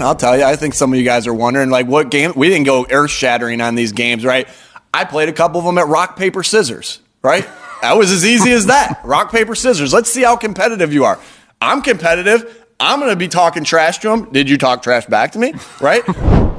[0.00, 2.32] I'll tell you, I think some of you guys are wondering, like, what game?
[2.36, 4.46] We didn't go earth shattering on these games, right?
[4.94, 7.48] I played a couple of them at rock, paper, scissors, right?
[7.82, 9.00] That was as easy as that.
[9.04, 9.92] Rock, paper, scissors.
[9.92, 11.18] Let's see how competitive you are.
[11.60, 12.66] I'm competitive.
[12.80, 14.32] I'm going to be talking trash to him.
[14.32, 15.54] Did you talk trash back to me?
[15.80, 16.02] Right?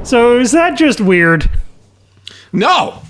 [0.03, 1.49] So is that just weird?
[2.51, 3.01] No,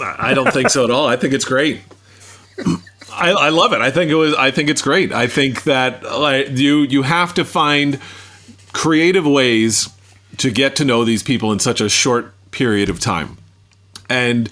[0.00, 1.06] I don't think so at all.
[1.06, 1.80] I think it's great.
[3.12, 3.80] I, I love it.
[3.80, 4.34] I think it was.
[4.34, 5.12] I think it's great.
[5.12, 8.00] I think that like you you have to find
[8.72, 9.88] creative ways
[10.38, 13.38] to get to know these people in such a short period of time,
[14.08, 14.48] and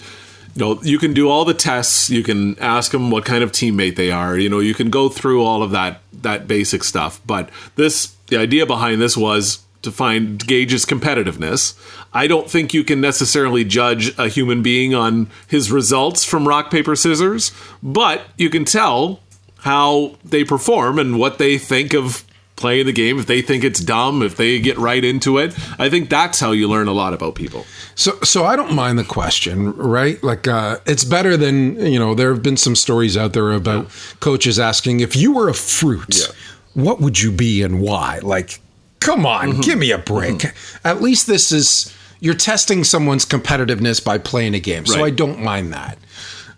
[0.53, 2.09] you know you can do all the tests.
[2.09, 4.37] You can ask them what kind of teammate they are.
[4.37, 7.21] You know you can go through all of that that basic stuff.
[7.25, 11.77] But this the idea behind this was to find gauge his competitiveness.
[12.13, 16.71] I don't think you can necessarily judge a human being on his results from rock
[16.71, 17.51] paper scissors,
[17.81, 19.19] but you can tell
[19.59, 22.23] how they perform and what they think of
[22.55, 23.19] playing the game.
[23.19, 26.51] If they think it's dumb, if they get right into it, I think that's how
[26.51, 27.65] you learn a lot about people.
[27.95, 30.21] So, so I don't mind the question, right?
[30.23, 32.13] Like, uh, it's better than you know.
[32.13, 33.91] There have been some stories out there about yeah.
[34.19, 36.33] coaches asking if you were a fruit, yeah.
[36.73, 38.19] what would you be and why?
[38.21, 38.59] Like,
[38.99, 39.61] come on, mm-hmm.
[39.61, 40.35] give me a break.
[40.35, 40.87] Mm-hmm.
[40.87, 45.03] At least this is you're testing someone's competitiveness by playing a game, so.
[45.03, 45.97] I don't mind that.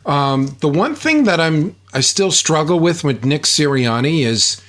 [0.06, 4.62] Um, the one thing that I'm I still struggle with with Nick Sirianni is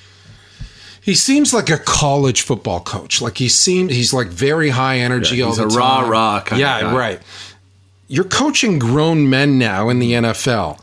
[1.01, 3.23] he seems like a college football coach.
[3.23, 5.79] Like he seems he's like very high energy yeah, all the time.
[5.79, 6.97] rah rah kind yeah, of guy.
[6.97, 7.21] right.
[8.09, 10.81] You're coaching grown men now in the NFL.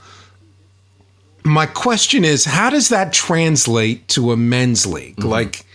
[1.43, 5.17] My question is, how does that translate to a men's league?
[5.17, 5.29] Mm-hmm.
[5.29, 5.65] Like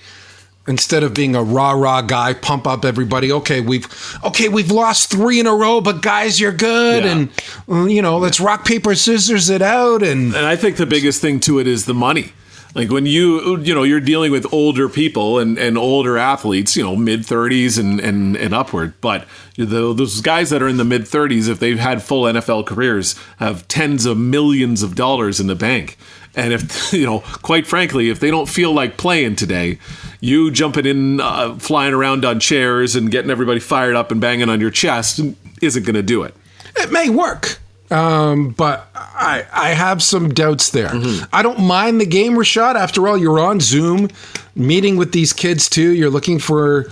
[0.67, 3.33] instead of being a rah rah guy, pump up everybody.
[3.33, 3.87] Okay, we've
[4.25, 7.11] okay we've lost three in a row, but guys, you're good, yeah.
[7.11, 7.31] and
[7.69, 10.03] uh, you know let's rock paper scissors it out.
[10.03, 12.33] And and I think the biggest thing to it is the money.
[12.75, 16.83] Like when you you know you're dealing with older people and, and older athletes, you
[16.83, 18.95] know mid 30s and, and and upward.
[19.01, 22.67] But the, those guys that are in the mid 30s, if they've had full NFL
[22.67, 25.99] careers, have tens of millions of dollars in the bank.
[26.35, 29.79] And if you know, quite frankly, if they don't feel like playing today,
[30.21, 34.49] you jumping in, uh, flying around on chairs and getting everybody fired up and banging
[34.49, 35.21] on your chest
[35.61, 36.35] isn't going to do it.
[36.77, 37.59] It may work.
[37.91, 40.89] Um, but I I have some doubts there.
[40.89, 41.25] Mm-hmm.
[41.33, 42.75] I don't mind the game, Rashad.
[42.75, 44.09] After all, you're on Zoom,
[44.55, 45.93] meeting with these kids too.
[45.93, 46.87] You're looking for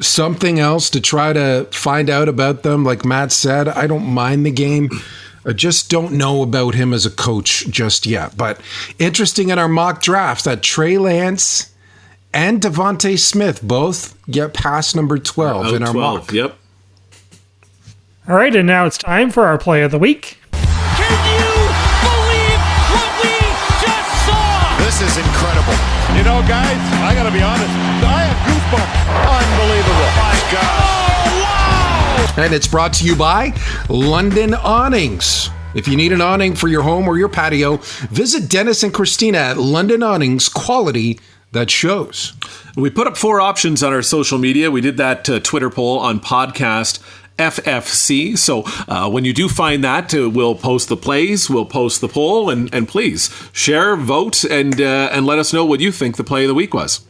[0.00, 2.84] something else to try to find out about them.
[2.84, 4.90] Like Matt said, I don't mind the game.
[5.44, 8.36] I just don't know about him as a coach just yet.
[8.36, 8.60] But
[8.98, 11.72] interesting in our mock draft that Trey Lance
[12.32, 16.32] and DeVonta Smith both get past number 12 oh, in our 12, mock.
[16.32, 16.56] Yep.
[18.28, 20.38] All right, and now it's time for our play of the week.
[20.52, 21.50] Can you
[22.04, 22.60] believe
[22.92, 23.34] what we
[23.80, 24.76] just saw?
[24.78, 25.74] This is incredible.
[26.14, 27.99] You know, guys, I got to be honest.
[32.40, 33.54] And it's brought to you by
[33.90, 35.50] London Awnings.
[35.74, 37.76] If you need an awning for your home or your patio,
[38.08, 41.20] visit Dennis and Christina at London Awnings Quality
[41.52, 42.32] that shows.
[42.76, 44.70] We put up four options on our social media.
[44.70, 47.02] We did that uh, Twitter poll on podcast
[47.36, 48.38] FFC.
[48.38, 52.08] So uh, when you do find that, uh, we'll post the plays, we'll post the
[52.08, 56.16] poll, and, and please share, vote, and uh, and let us know what you think
[56.16, 57.02] the play of the week was.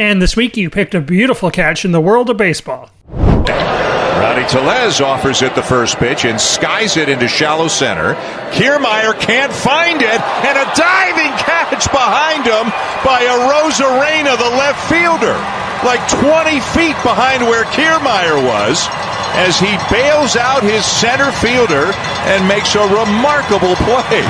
[0.00, 2.88] And this week you picked a beautiful catch in the world of baseball.
[3.10, 8.14] Rowdy Tellez offers it the first pitch and skies it into shallow center.
[8.48, 12.72] Kiermaier can't find it, and a diving catch behind him
[13.04, 15.36] by Arozarena, the left fielder,
[15.84, 18.88] like 20 feet behind where Kiermaier was
[19.36, 21.92] as he bails out his center fielder
[22.24, 24.22] and makes a remarkable play.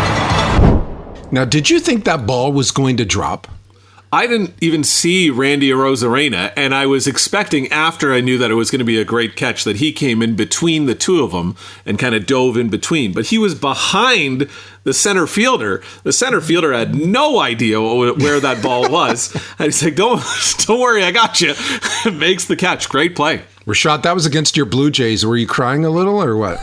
[1.30, 3.46] Now, did you think that ball was going to drop?
[4.12, 8.54] I didn't even see Randy Arozarena, and I was expecting after I knew that it
[8.54, 11.30] was going to be a great catch that he came in between the two of
[11.30, 11.54] them
[11.86, 13.12] and kind of dove in between.
[13.12, 14.50] But he was behind
[14.82, 15.80] the center fielder.
[16.02, 20.20] The center fielder had no idea where that ball was, and he's like, "Don't,
[20.66, 21.54] don't worry, I got you."
[22.12, 22.88] Makes the catch.
[22.88, 23.42] Great play.
[23.64, 25.24] Rashad, that was against your Blue Jays.
[25.24, 26.58] Were you crying a little or what?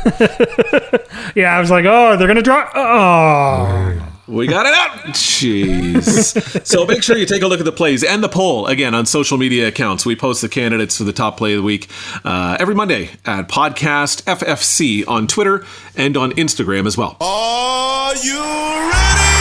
[1.34, 4.17] yeah, I was like, "Oh, they're gonna drop." Oh.
[4.28, 5.14] We got it out.
[5.14, 6.66] Jeez.
[6.66, 9.06] so make sure you take a look at the plays and the poll again on
[9.06, 10.06] social media accounts.
[10.06, 11.88] We post the candidates for the top play of the week
[12.26, 15.66] uh, every Monday at Podcast FFC on Twitter
[15.96, 17.16] and on Instagram as well.
[17.22, 19.38] Are you ready?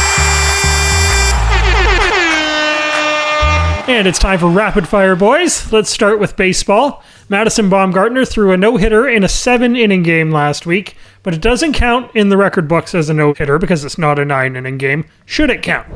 [3.89, 5.73] And it's time for rapid fire, boys.
[5.73, 7.05] Let's start with baseball.
[7.29, 11.41] Madison Bumgarner threw a no hitter in a seven inning game last week, but it
[11.41, 14.55] doesn't count in the record books as a no hitter because it's not a nine
[14.55, 15.05] inning game.
[15.25, 15.89] Should it count?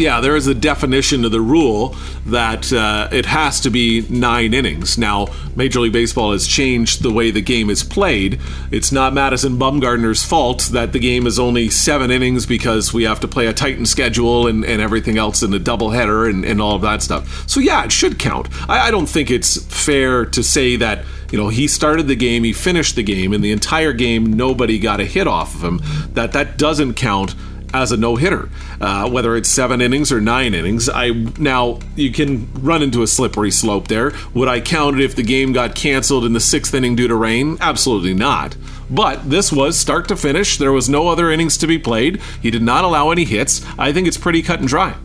[0.00, 4.54] Yeah, there is a definition of the rule that uh, it has to be nine
[4.54, 4.96] innings.
[4.96, 8.40] Now, Major League Baseball has changed the way the game is played.
[8.70, 13.20] It's not Madison Bumgarner's fault that the game is only seven innings because we have
[13.20, 16.76] to play a tightened schedule and, and everything else in a doubleheader and, and all
[16.76, 17.46] of that stuff.
[17.46, 18.48] So, yeah, it should count.
[18.70, 22.44] I, I don't think it's fair to say that you know he started the game
[22.44, 25.80] he finished the game and the entire game nobody got a hit off of him
[26.14, 27.34] that that doesn't count
[27.74, 28.48] as a no hitter,
[28.80, 30.88] uh, whether it's seven innings or nine innings.
[30.88, 34.12] I now you can run into a slippery slope there.
[34.34, 37.14] Would I count it if the game got canceled in the sixth inning due to
[37.14, 37.58] rain?
[37.60, 38.56] Absolutely not.
[38.90, 40.56] But this was start to finish.
[40.56, 42.20] There was no other innings to be played.
[42.40, 43.64] He did not allow any hits.
[43.78, 44.96] I think it's pretty cut and dry.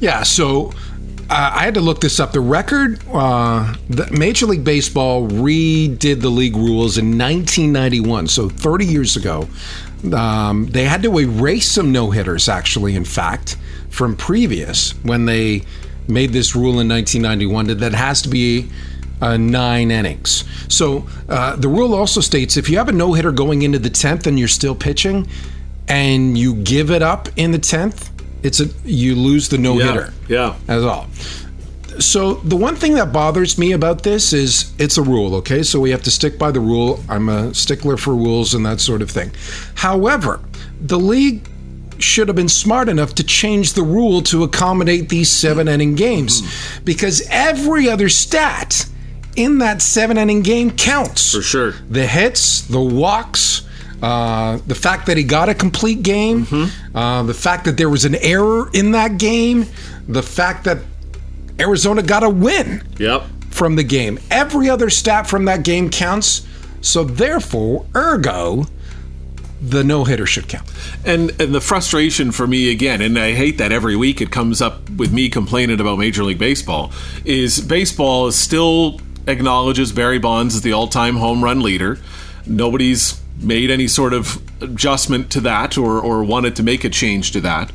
[0.00, 0.72] Yeah, so
[1.30, 2.32] uh, I had to look this up.
[2.32, 8.86] The record, uh, the Major League Baseball redid the league rules in 1991, so 30
[8.86, 9.48] years ago.
[10.12, 13.56] Um, they had to erase some no hitters, actually, in fact,
[13.90, 15.62] from previous when they
[16.06, 18.70] made this rule in 1991 that has to be
[19.20, 20.44] uh, nine innings.
[20.68, 23.90] So uh, the rule also states if you have a no hitter going into the
[23.90, 25.28] 10th and you're still pitching
[25.88, 28.10] and you give it up in the 10th,
[28.42, 30.12] it's a you lose the no hitter.
[30.28, 30.56] Yeah.
[30.66, 31.08] That's all.
[32.00, 35.64] So the one thing that bothers me about this is it's a rule, okay?
[35.64, 37.02] So we have to stick by the rule.
[37.08, 39.32] I'm a stickler for rules and that sort of thing.
[39.74, 40.40] However,
[40.80, 41.48] the league
[41.98, 46.42] should have been smart enough to change the rule to accommodate these seven inning games
[46.42, 46.84] mm-hmm.
[46.84, 48.86] because every other stat
[49.34, 51.34] in that seven inning game counts.
[51.34, 51.72] For sure.
[51.90, 53.67] The hits, the walks,
[54.02, 56.46] uh, the fact that he got a complete game,
[56.94, 59.66] uh, the fact that there was an error in that game,
[60.08, 60.78] the fact that
[61.60, 63.24] Arizona got a win Yep.
[63.50, 64.18] from the game.
[64.30, 66.46] Every other stat from that game counts.
[66.80, 68.66] So therefore, ergo,
[69.60, 70.70] the no hitter should count.
[71.04, 74.62] And and the frustration for me again, and I hate that every week it comes
[74.62, 76.92] up with me complaining about Major League Baseball,
[77.24, 81.98] is baseball still acknowledges Barry Bonds as the all-time home run leader.
[82.46, 87.32] Nobody's made any sort of adjustment to that or or wanted to make a change
[87.32, 87.70] to that.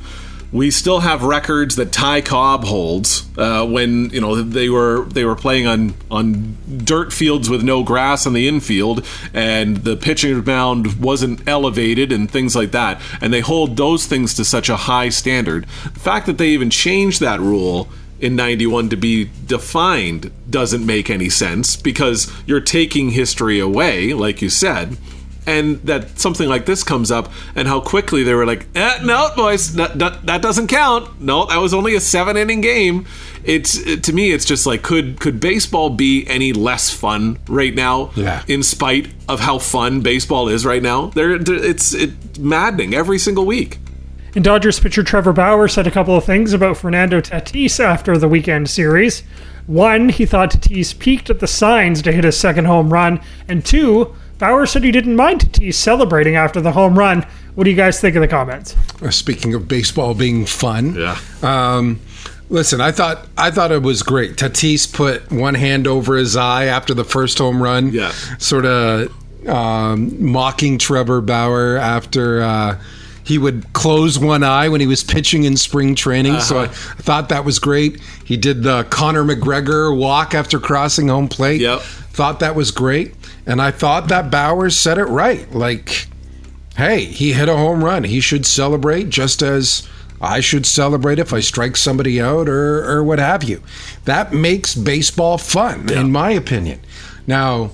[0.51, 5.26] We still have records that Ty Cobb holds uh, when you know they were they
[5.26, 9.03] were playing on on dirt fields with no grass in the infield,
[9.34, 13.01] and the pitching mound wasn't elevated and things like that.
[13.20, 15.66] And they hold those things to such a high standard.
[15.86, 17.89] The fact that they even changed that rule
[18.20, 24.41] in 91 to be defined doesn't make any sense because you're taking history away, like
[24.41, 24.97] you said
[25.45, 29.29] and that something like this comes up and how quickly they were like eh, no
[29.35, 33.05] boys that, that, that doesn't count no that was only a seven inning game
[33.43, 37.75] it's it, to me it's just like could could baseball be any less fun right
[37.75, 38.43] now Yeah.
[38.47, 43.45] in spite of how fun baseball is right now there it's it maddening every single
[43.45, 43.79] week
[44.35, 48.27] And Dodgers pitcher Trevor Bauer said a couple of things about Fernando Tatis after the
[48.27, 49.21] weekend series.
[49.67, 53.21] One, he thought Tatis peeked at the signs to hit his second home run.
[53.47, 57.25] And two, Bauer said he didn't mind Tatis celebrating after the home run.
[57.55, 58.75] What do you guys think of the comments?
[59.01, 61.17] Uh, Speaking of baseball being fun, Yeah.
[61.41, 61.99] Um,
[62.49, 64.36] listen, I thought I thought it was great.
[64.38, 67.91] Tatis put one hand over his eye after the first home run.
[67.93, 68.11] Yeah.
[68.39, 69.11] sort of
[69.47, 72.41] um, mocking Trevor Bauer after.
[72.41, 72.79] Uh,
[73.25, 76.73] he would close one eye when he was pitching in spring training, so I Uh-huh.
[77.03, 78.01] thought that was great.
[78.25, 81.61] He did the Conor McGregor walk after crossing home plate.
[81.61, 81.81] Yep.
[82.14, 85.51] Thought that was great, and I thought that Bowers said it right.
[85.51, 86.07] Like,
[86.78, 88.03] hey, he hit a home run.
[88.03, 89.88] He should celebrate just as
[90.22, 93.61] I should celebrate if I strike somebody out or, or what have you.
[94.05, 96.80] That makes baseball fun, in my opinion.
[97.28, 97.72] Now,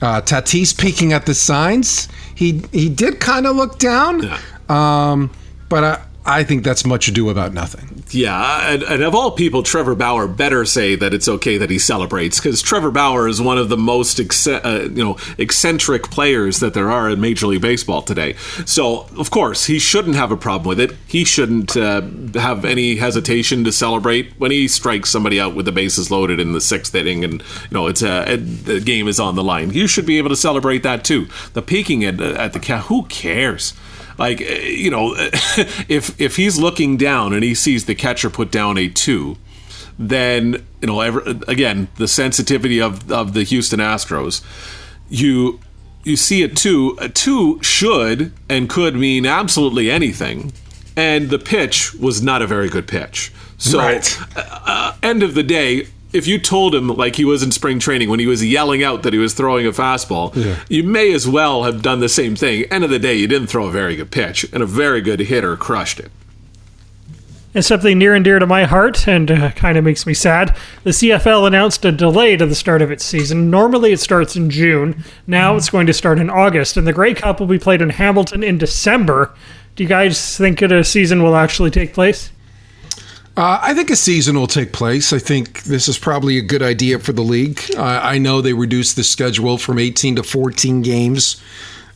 [0.00, 4.30] uh, Tatis peeking at the signs, he he did kind of look down,
[4.68, 5.30] um,
[5.68, 8.02] but I, I think that's much ado about nothing.
[8.10, 11.78] Yeah, and, and of all people, Trevor Bauer better say that it's okay that he
[11.78, 16.60] celebrates because Trevor Bauer is one of the most ex- uh, you know eccentric players
[16.60, 18.34] that there are in Major League Baseball today.
[18.64, 20.96] So of course he shouldn't have a problem with it.
[21.06, 22.02] He shouldn't uh,
[22.34, 26.52] have any hesitation to celebrate when he strikes somebody out with the bases loaded in
[26.52, 29.72] the sixth inning, and you know it's a, the game is on the line.
[29.72, 31.26] You should be able to celebrate that too.
[31.52, 33.74] The peeking at, at the cat, who cares?
[34.18, 35.14] Like uh, you know,
[35.88, 39.36] if if he's looking down and he sees the catcher put down a two,
[39.98, 44.42] then you know ever, again the sensitivity of of the Houston Astros,
[45.08, 45.60] you
[46.02, 46.96] you see a two.
[47.00, 50.52] A two should and could mean absolutely anything,
[50.96, 53.32] and the pitch was not a very good pitch.
[53.56, 54.18] So Right.
[54.36, 58.08] uh, end of the day, if you told him like he was in spring training
[58.08, 60.56] when he was yelling out that he was throwing a fastball, Yeah.
[60.68, 62.64] you may as well have done the same thing.
[62.70, 65.20] End of the day, you didn't throw a very good pitch, and a very good
[65.20, 66.10] hitter crushed it.
[67.56, 70.56] And something near and dear to my heart and uh, kind of makes me sad.
[70.82, 73.48] The CFL announced a delay to the start of its season.
[73.48, 75.04] Normally it starts in June.
[75.28, 77.90] Now it's going to start in August, and the Grey Cup will be played in
[77.90, 79.32] Hamilton in December.
[79.76, 82.30] Do you guys think that a season will actually take place?
[83.36, 85.12] Uh, I think a season will take place.
[85.12, 87.60] I think this is probably a good idea for the league.
[87.76, 91.42] Uh, I know they reduced the schedule from 18 to 14 games.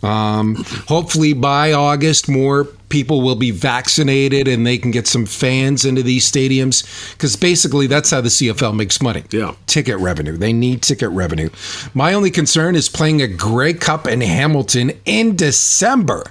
[0.02, 0.56] Um,
[0.88, 6.02] hopefully, by August, more people will be vaccinated and they can get some fans into
[6.02, 9.24] these stadiums because basically that's how the CFL makes money.
[9.30, 9.54] Yeah.
[9.66, 10.36] Ticket revenue.
[10.36, 11.50] They need ticket revenue.
[11.94, 16.24] My only concern is playing a Grey Cup in Hamilton in December.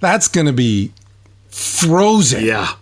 [0.00, 0.92] That's going to be
[1.48, 2.44] frozen.
[2.44, 2.74] Yeah.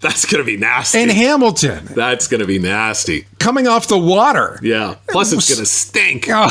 [0.00, 1.00] That's going to be nasty.
[1.02, 3.26] In Hamilton, That's going to be nasty.
[3.38, 4.58] coming off the water.
[4.62, 4.96] Yeah.
[5.08, 6.26] Plus, it's going to stink.
[6.30, 6.50] Oh.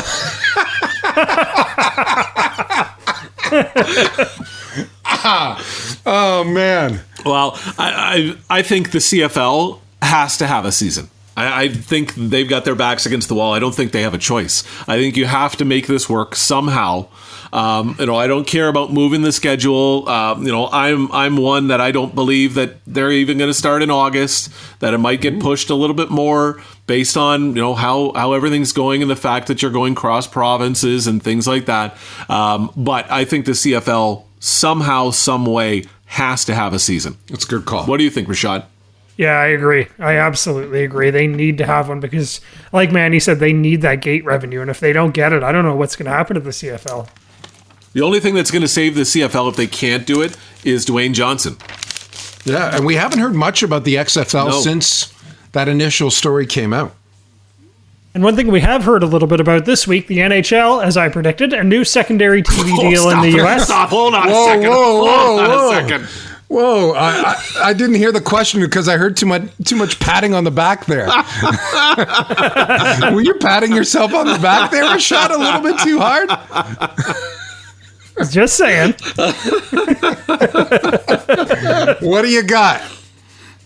[6.06, 7.00] oh man.
[7.24, 11.10] Well, I, I I think the CFL has to have a season.
[11.36, 13.52] I, I think they've got their backs against the wall.
[13.52, 14.64] I don't think they have a choice.
[14.88, 17.08] I think you have to make this work somehow.
[17.52, 20.08] Um, you know, I don't care about moving the schedule.
[20.08, 23.54] Um, you know, I'm I'm one that I don't believe that they're even going to
[23.54, 24.52] start in August.
[24.78, 28.32] That it might get pushed a little bit more based on you know how how
[28.32, 31.96] everything's going and the fact that you're going cross provinces and things like that.
[32.28, 37.16] Um, but I think the CFL somehow, some way has to have a season.
[37.28, 37.86] That's a good call.
[37.86, 38.64] What do you think, Rashad?
[39.16, 39.86] Yeah, I agree.
[39.98, 41.10] I absolutely agree.
[41.10, 42.40] They need to have one because,
[42.72, 44.62] like Manny said, they need that gate revenue.
[44.62, 46.50] And if they don't get it, I don't know what's going to happen to the
[46.50, 47.06] CFL.
[47.92, 50.86] The only thing that's going to save the CFL if they can't do it is
[50.86, 51.56] Dwayne Johnson.
[52.44, 54.60] Yeah, and we haven't heard much about the XFL No.
[54.60, 55.12] since
[55.52, 56.94] that initial story came out.
[58.14, 60.96] And one thing we have heard a little bit about this week, the NHL, as
[60.96, 63.34] I predicted, a new secondary TV Oh, deal in the it.
[63.36, 63.64] U.S.
[63.64, 63.90] Stop.
[63.90, 64.68] Hold on Whoa, a second.
[64.70, 65.70] whoa, Hold whoa, on whoa.
[65.70, 66.08] a second.
[66.48, 66.92] Whoa!
[66.94, 70.34] I, I, I didn't hear the question because I heard too much too much patting
[70.34, 71.06] on the back there.
[73.14, 76.28] Were you patting yourself on the back there, Rashad, a little bit too hard?
[78.28, 78.94] Just saying.
[82.00, 82.82] What do you got?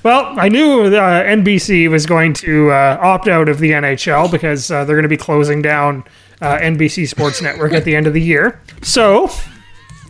[0.03, 4.71] Well, I knew uh, NBC was going to uh, opt out of the NHL because
[4.71, 6.05] uh, they're going to be closing down
[6.43, 8.61] uh, NBC Sports Network at the end of the year.
[8.83, 9.31] So,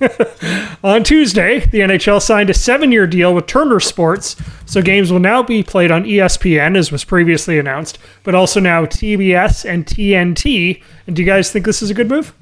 [0.83, 4.35] on Tuesday, the NHL signed a seven year deal with Turner Sports.
[4.67, 8.87] So, games will now be played on ESPN, as was previously announced, but also now
[8.87, 10.83] TBS and TNT.
[11.07, 12.35] And do you guys think this is a good move?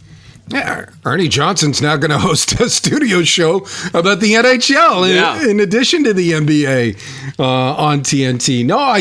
[0.48, 3.58] Yeah, Ernie Johnson's now going to host a studio show
[3.94, 5.48] about the NHL in, Yeah.
[5.48, 8.64] in addition to the NBA uh, on TNT.
[8.66, 9.00] No, I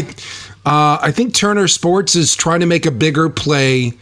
[0.64, 3.94] uh, I think Turner Sports is trying to make a bigger play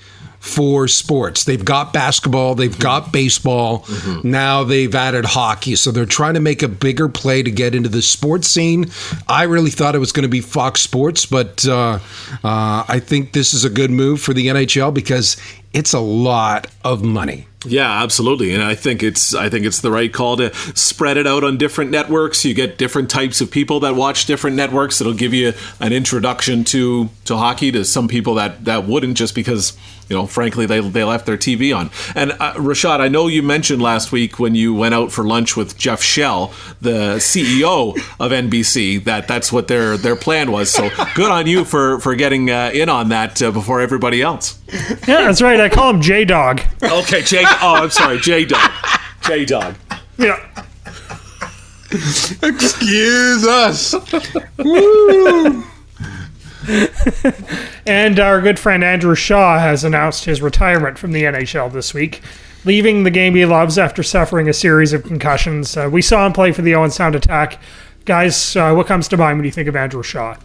[0.42, 1.44] for sports.
[1.44, 3.86] They've got basketball, they've got baseball.
[4.24, 7.90] Now they've added hockey, so they're trying to make a bigger play to get into
[7.90, 8.90] the sports scene.
[9.28, 12.00] I really thought it was going to be Fox Sports, but uh,
[12.44, 15.36] uh, I think this is a good move for the NHL because
[15.74, 17.48] it's a lot of money.
[17.66, 21.28] Yeah, absolutely, and I think it's I think it's the right call to spread it
[21.28, 22.46] out on different networks.
[22.46, 25.02] You get different types of people that watch different networks.
[25.02, 25.52] It'll give you
[25.82, 29.78] an introduction to to hockey to some people that that wouldn't just because
[30.10, 31.92] you know, frankly, they they left their TV on.
[32.16, 35.56] And uh, Rashad, I know you mentioned last week when you went out for lunch
[35.56, 36.52] with Jeff Shell,
[36.82, 40.72] the CEO of NBC, that that's what their their plan was.
[40.72, 44.60] So good on you for for getting uh, in on that uh, before everybody else.
[45.08, 45.60] Yeah, that's right.
[45.60, 46.62] I call him J Dog.
[46.82, 47.44] Okay, J.
[47.62, 48.72] Oh, I'm sorry, J Dog.
[49.22, 49.76] J Dog.
[50.18, 50.40] Yeah.
[51.92, 53.94] Excuse us.
[57.86, 62.22] And our good friend Andrew Shaw has announced his retirement from the NHL this week,
[62.66, 65.76] leaving the game he loves after suffering a series of concussions.
[65.76, 67.60] Uh, we saw him play for the Owen Sound Attack.
[68.06, 70.36] Guys, uh, what comes to mind when you think of Andrew Shaw?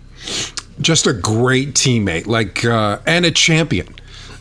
[0.81, 3.95] Just a great teammate, like uh, and a champion.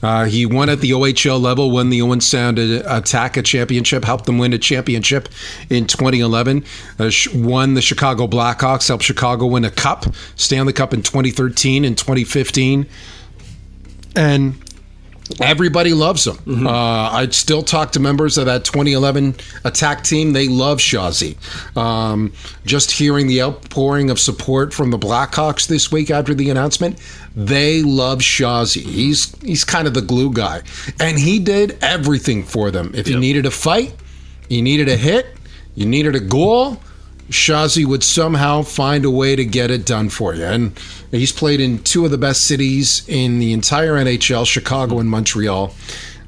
[0.04, 4.26] Uh, he won at the OHL level, won the Owen Sound Attack a championship, helped
[4.26, 5.30] them win a championship
[5.70, 6.66] in 2011.
[7.00, 11.98] Uh, won the Chicago Blackhawks, helped Chicago win a cup, Stanley Cup in 2013 and
[11.98, 12.86] 2015,
[14.16, 14.73] and
[15.40, 16.68] everybody loves him.
[16.68, 20.34] Uh, I'd still talk to members of that 2011 attack team.
[20.34, 21.36] They love Shazi.
[21.78, 22.34] Um,
[22.66, 27.00] just hearing the outpouring of support from the Blackhawks this week after the announcement,
[27.36, 28.84] they love Shazi.
[28.84, 30.62] He's he's kind of the glue guy,
[31.00, 32.92] and he did everything for them.
[32.94, 33.94] If you needed a fight,
[34.50, 35.28] you needed a hit,
[35.76, 36.80] you needed a goal.
[37.34, 40.46] Shazi would somehow find a way to get it done for you.
[40.46, 40.80] And
[41.12, 45.74] he's played in two of the best cities in the entire NHL, Chicago and Montreal.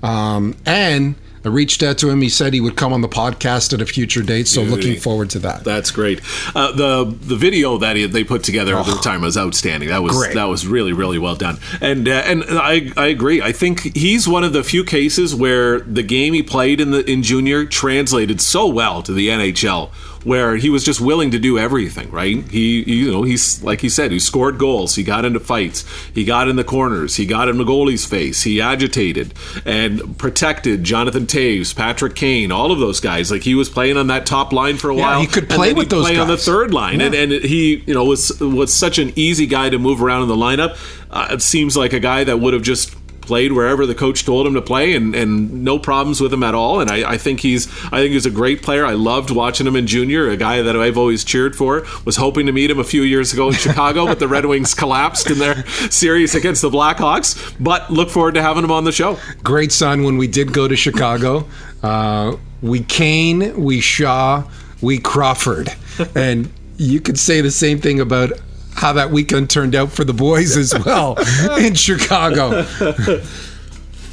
[0.03, 2.21] Um, and I reached out to him.
[2.21, 4.47] He said he would come on the podcast at a future date.
[4.47, 5.63] So looking forward to that.
[5.63, 6.21] That's great.
[6.55, 9.89] Uh, the the video that he, they put together at the time was outstanding.
[9.89, 10.33] That was Great.
[10.33, 11.59] that was really really well done.
[11.81, 13.43] And uh, and I I agree.
[13.43, 17.09] I think he's one of the few cases where the game he played in the
[17.09, 19.91] in junior translated so well to the NHL.
[20.25, 22.43] Where he was just willing to do everything, right?
[22.49, 26.25] He, you know, he's like he said, he scored goals, he got into fights, he
[26.25, 29.33] got in the corners, he got in the goalie's face, he agitated
[29.65, 33.29] and protected Jonathan Toews, Patrick Kane, all of those guys.
[33.31, 35.21] Like he was playing on that top line for a Yeah, while.
[35.21, 38.03] he could play with those play on the third line, and and he, you know,
[38.05, 40.75] was was such an easy guy to move around in the lineup.
[41.11, 42.95] Uh, it seems like a guy that would have just
[43.25, 46.55] played wherever the coach told him to play and, and no problems with him at
[46.55, 46.79] all.
[46.79, 48.85] And I, I think he's I think he's a great player.
[48.85, 51.85] I loved watching him in junior a guy that I've always cheered for.
[52.05, 54.73] Was hoping to meet him a few years ago in Chicago but the Red Wings
[54.73, 57.55] collapsed in their series against the Blackhawks.
[57.59, 59.17] But look forward to having him on the show.
[59.43, 61.47] Great son when we did go to Chicago.
[61.83, 64.43] Uh, we Kane, we Shaw,
[64.81, 65.73] we Crawford.
[66.15, 68.31] And you could say the same thing about
[68.75, 71.15] how that weekend turned out for the boys as well
[71.57, 72.65] in Chicago.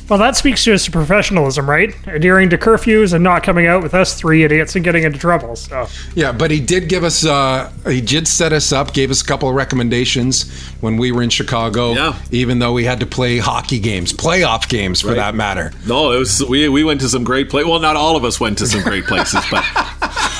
[0.08, 1.94] Well, that speaks to his professionalism, right?
[2.06, 5.56] Adhering to curfews and not coming out with us three idiots and getting into trouble.
[5.56, 9.22] So, Yeah, but he did give us, uh, he did set us up, gave us
[9.22, 10.50] a couple of recommendations
[10.80, 12.14] when we were in Chicago, Yeah.
[12.30, 15.16] even though we had to play hockey games, playoff games for Right.
[15.16, 15.72] that matter.
[15.86, 18.38] no it was we, we went to some great places well not all of us
[18.40, 19.64] went to some great places but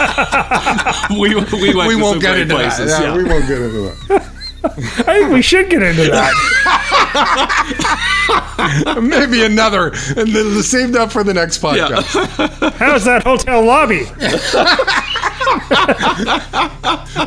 [1.10, 3.02] we, we went We to some won't get great into places that.
[3.02, 3.16] Yeah, yeah.
[3.16, 4.32] We won't get into that.
[4.64, 6.32] I think we should get into that.
[9.02, 12.72] Maybe another, and then save that for the next podcast.
[12.76, 14.04] How's that hotel lobby?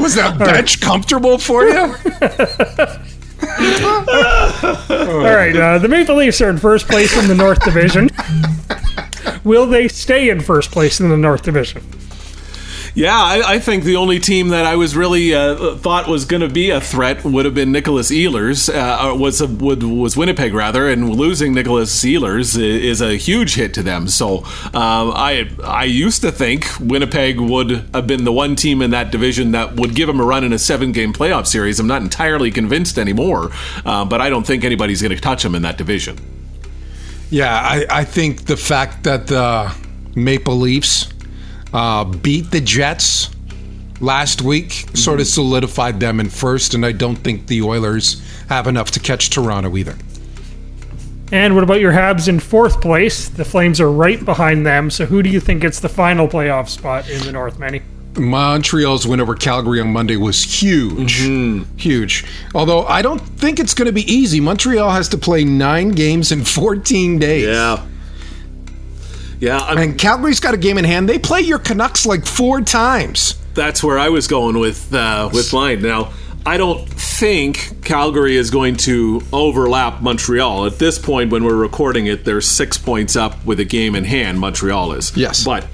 [0.01, 1.79] Was that bench comfortable for you?
[4.97, 8.09] All right, uh, the Maple Leafs are in first place in the North Division.
[9.43, 11.83] Will they stay in first place in the North Division?
[12.95, 16.39] Yeah, I, I think the only team that I was really uh, thought was going
[16.39, 18.73] to be a threat would have been Nicholas Ehlers.
[18.73, 23.55] Uh, or was a, would, was Winnipeg rather, and losing Nicholas Ehlers is a huge
[23.55, 24.07] hit to them.
[24.07, 28.91] So um, I I used to think Winnipeg would have been the one team in
[28.91, 31.81] that division that would give them a run in a seven game playoff series.
[31.81, 33.51] I'm not entirely convinced anymore,
[33.85, 36.17] uh, but I don't think anybody's going to touch them in that division.
[37.29, 39.75] Yeah, I, I think the fact that the
[40.15, 41.11] Maple Leafs
[41.75, 43.29] uh, beat the Jets
[43.99, 48.67] last week sort of solidified them in first, and I don't think the Oilers have
[48.67, 49.95] enough to catch Toronto either.
[51.33, 53.27] And what about your Habs in fourth place?
[53.27, 54.89] The Flames are right behind them.
[54.89, 57.81] So who do you think gets the final playoff spot in the North, Manny?
[58.15, 61.19] Montreal's win over Calgary on Monday was huge.
[61.75, 62.25] Huge.
[62.53, 64.39] Although I don't think it's going to be easy.
[64.39, 67.47] Montreal has to play nine games in 14 days.
[67.47, 67.85] Yeah.
[69.45, 71.07] Yeah, I And Calgary's got a game in hand.
[71.07, 73.35] They play your Canucks like four times.
[73.53, 75.81] that's where I was going with uh, with line.
[75.81, 76.11] Now,
[76.45, 81.31] I don't think Calgary is going to overlap Montreal at this point.
[81.31, 84.39] When we're recording it, they're six points up with a game in hand.
[84.39, 85.43] Montreal is Yes.
[85.43, 85.67] but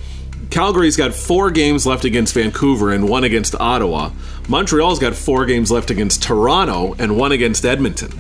[0.50, 4.12] Calgary's got four games left against Vancouver and one against Ottawa.
[4.50, 8.12] Montreal's got four games left against Toronto and one against Edmonton.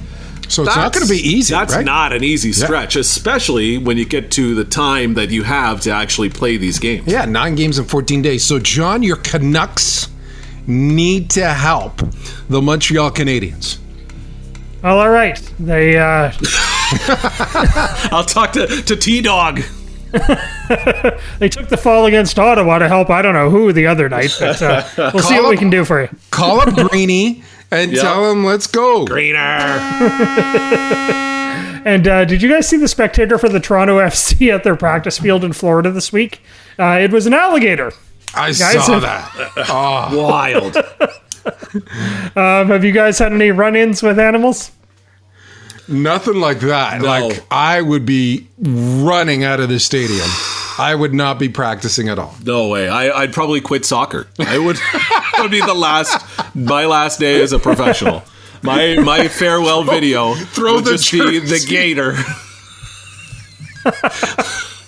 [0.52, 1.54] So it's not going to be easy.
[1.54, 1.86] That's right?
[1.86, 5.92] not an easy stretch, especially when you get to the time that you have to
[5.92, 7.08] actually play these games.
[7.08, 8.44] Yeah, nine games in 14 days.
[8.44, 10.10] So, John, your Canucks
[10.68, 12.02] need to help
[12.50, 13.80] the Montreal Canadiens.
[14.84, 15.38] Well, all right.
[15.60, 16.32] They uh,
[18.12, 19.62] I'll talk to, to T Dog.
[21.40, 24.36] they took the fall against Ottawa to help I don't know who the other night,
[24.40, 24.84] but uh,
[25.14, 26.10] we'll see Call what we can do for you.
[26.32, 29.06] Call up Greeny and tell him, let's go.
[29.06, 29.38] Greener.
[31.84, 35.18] And uh, did you guys see the spectator for the Toronto FC at their practice
[35.18, 36.44] field in Florida this week?
[36.78, 37.92] Uh, it was an alligator.
[38.36, 39.66] I Guys, saw if- that.
[40.14, 40.78] Wild.
[42.38, 44.72] Um, have you guys had any run-ins with animals?
[45.88, 47.02] Nothing like that.
[47.02, 47.08] No.
[47.08, 50.28] Like, I would be running out of the stadium.
[50.78, 52.36] I would not be practicing at all.
[52.44, 52.88] No way.
[52.90, 54.28] I, I'd probably quit soccer.
[54.40, 54.78] I would.
[55.42, 56.56] That would be the last.
[56.56, 58.24] My last day as a professional.
[58.62, 60.36] My my farewell video.
[60.36, 62.14] throw would the just be the gator.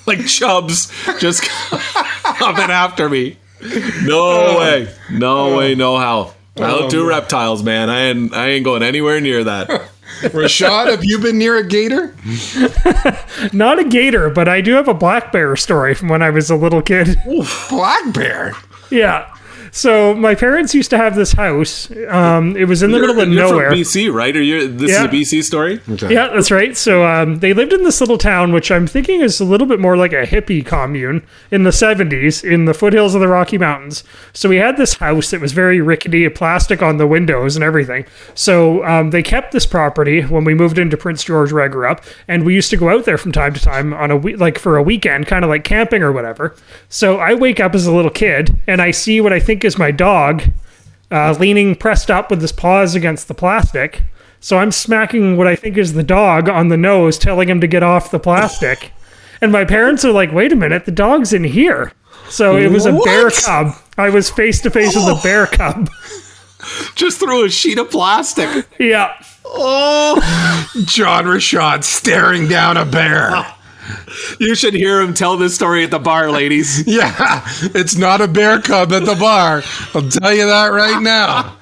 [0.06, 1.44] like Chubbs just
[2.24, 3.38] coming after me.
[4.04, 4.60] No oh.
[4.60, 4.94] way.
[5.12, 5.58] No oh.
[5.58, 5.74] way.
[5.74, 6.34] No how.
[6.56, 7.90] I oh, don't do reptiles, man.
[7.90, 8.34] I ain't.
[8.34, 9.70] I ain't going anywhere near that.
[10.22, 12.16] Rashad, have you been near a gator?
[13.54, 16.52] Not a gator, but I do have a black bear story from when I was
[16.52, 17.18] a little kid.
[17.70, 18.54] Black bear.
[18.92, 19.34] Yeah.
[19.76, 21.90] So my parents used to have this house.
[22.08, 23.70] Um, it was in the You're, middle of you're nowhere.
[23.72, 24.36] from BC, right?
[24.38, 25.00] Or you this Yeah.
[25.00, 25.82] is a BC story?
[25.88, 26.78] Yeah, that's right.
[26.78, 29.80] So um, they lived in this little town, which I'm thinking is a little bit
[29.80, 34.04] more like a hippie commune in the 70s in the foothills of the Rocky Mountains.
[34.32, 38.06] So we had this house that was very rickety, plastic on the windows and everything.
[38.36, 41.88] So um, they kept this property when we moved into Prince George, where I grew
[41.88, 44.40] up, and we used to go out there from time to time on a week,
[44.40, 46.56] like for a weekend, kind of like camping or whatever.
[46.90, 49.78] So I wake up as a little kid and I see what I think is
[49.78, 50.44] my dog
[51.12, 54.04] uh, leaning pressed up with his paws against the plastic.
[54.40, 57.68] So I'm smacking what I think is the dog on the nose, telling him to
[57.68, 58.92] get off the plastic.
[59.42, 61.94] and my parents are like, wait a minute, the dog's in here.
[62.30, 63.76] So it was a bear cub.
[63.98, 65.90] I was face to face with a bear cub.
[66.96, 68.68] Just threw a sheet of plastic.
[68.80, 69.14] yeah.
[69.46, 70.20] Oh,
[70.86, 73.46] John Rashad staring down a bear.
[74.40, 76.84] you should hear him tell this story at the bar, ladies.
[76.94, 77.42] Yeah,
[77.76, 79.64] it's not a bear cub at the bar.
[79.94, 81.58] I'll tell you that right now.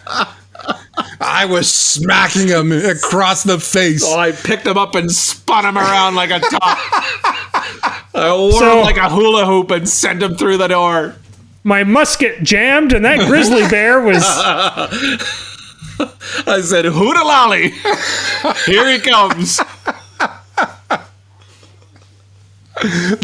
[1.20, 4.04] I was smacking him across the face.
[4.04, 6.62] So I picked him up and spun him around like a top.
[8.14, 11.16] I wore So- him like a hula hoop and sent him through the door.
[11.64, 14.24] My musket jammed, and that grizzly bear was.
[16.48, 17.72] I said, Hootalolly.
[18.66, 19.60] Here he comes.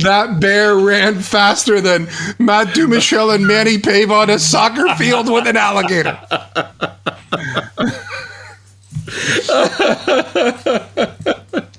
[0.03, 2.05] That bear ran faster than
[2.39, 6.17] Matt Dumichel and Manny Pave on a soccer field with an alligator.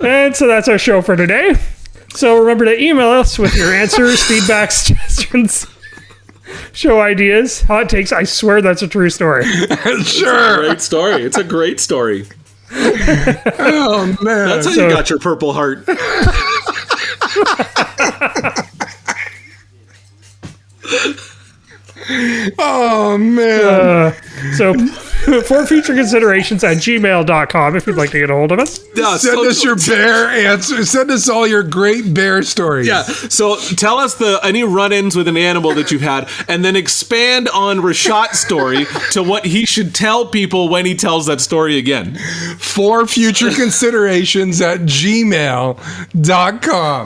[0.01, 1.55] And so that's our show for today.
[2.15, 5.67] So remember to email us with your answers, feedback, suggestions,
[6.73, 8.13] show ideas, hot takes.
[8.13, 9.45] I swear that's a true story.
[10.03, 10.59] sure.
[10.69, 11.23] Great story.
[11.23, 12.27] It's a great story.
[13.61, 14.49] Oh man.
[14.49, 15.85] That's how So- you got your purple heart.
[22.59, 23.61] Oh man.
[23.61, 24.13] Uh,
[24.57, 24.73] so
[25.47, 28.87] for future considerations at gmail.com if you'd like to get a hold of us.
[28.95, 30.85] Yeah, Send so- us your bear answer.
[30.85, 32.87] Send us all your great bear stories.
[32.87, 33.03] Yeah.
[33.03, 37.49] So tell us the any run-ins with an animal that you've had, and then expand
[37.51, 42.17] on Rashad's story to what he should tell people when he tells that story again.
[42.59, 45.79] For future considerations at gmail.com.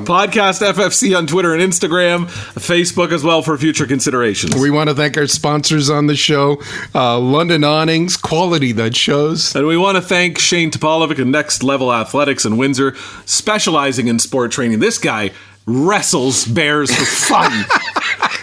[0.07, 4.55] Podcast FFC on Twitter and Instagram, Facebook as well for future considerations.
[4.57, 6.63] We want to thank our sponsors on the show,
[6.95, 7.65] uh, London
[8.03, 9.55] Awnings, quality that shows.
[9.55, 12.97] And we want to thank Shane Topolovic of Next Level Athletics in Windsor,
[13.27, 14.81] specializing in sport training.
[14.81, 15.31] This guy
[15.67, 17.65] wrestles bears for fun.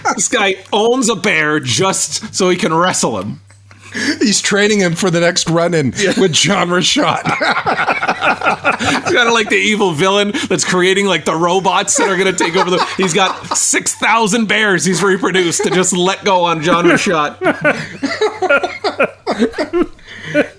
[0.16, 3.41] this guy owns a bear just so he can wrestle him.
[4.20, 7.24] He's training him for the next run-in with John Rashad.
[8.80, 12.34] He's kind of like the evil villain that's creating like the robots that are going
[12.34, 12.86] to take over the.
[12.98, 17.38] He's got 6,000 bears he's reproduced to just let go on John Rashad.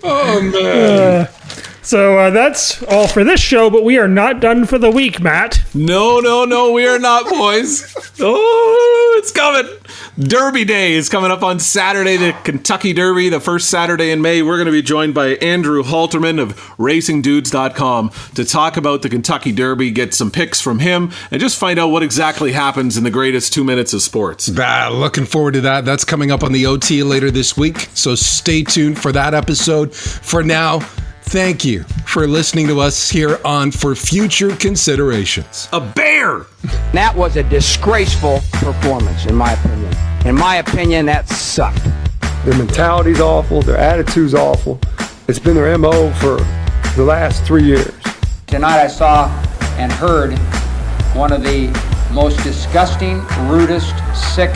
[0.02, 1.26] oh man.
[1.26, 1.39] Uh,
[1.82, 5.20] So uh, that's all for this show, but we are not done for the week,
[5.20, 5.62] Matt.
[5.74, 7.94] No, no, no, we are not, boys.
[8.22, 9.66] Oh, it's coming.
[10.18, 14.42] Derby Day is coming up on Saturday, the Kentucky Derby, the first Saturday in May.
[14.42, 19.52] We're going to be joined by Andrew Halterman of RacingDudes.com to talk about the Kentucky
[19.52, 23.10] Derby, get some picks from him, and just find out what exactly happens in the
[23.10, 24.50] greatest two minutes of sports.
[24.50, 25.86] Bah, looking forward to that.
[25.86, 27.88] That's coming up on the OT later this week.
[27.94, 29.94] So stay tuned for that episode.
[29.94, 30.80] For now,
[31.30, 35.68] thank you for listening to us here on For Future Considerations.
[35.72, 36.46] A bear!
[36.92, 39.94] That was a disgraceful performance, in my opinion.
[40.26, 41.84] In my opinion, that sucked.
[42.44, 43.62] Their mentality's awful.
[43.62, 44.80] Their attitude's awful.
[45.28, 46.38] It's been their MO for
[46.96, 47.94] the last three years.
[48.48, 49.28] Tonight I saw
[49.78, 50.36] and heard
[51.16, 51.68] one of the
[52.12, 53.94] most disgusting, rudest,
[54.34, 54.50] sick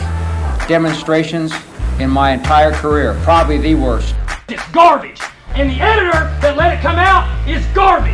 [0.67, 1.53] demonstrations
[2.01, 3.17] in my entire career.
[3.23, 4.13] Probably the worst.
[4.49, 5.21] It's garbage.
[5.57, 8.11] And the editor that let it come out is garbage.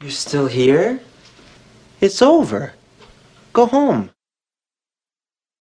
[0.00, 1.00] You're still here?
[2.00, 2.72] It's over.
[3.52, 4.10] Go home.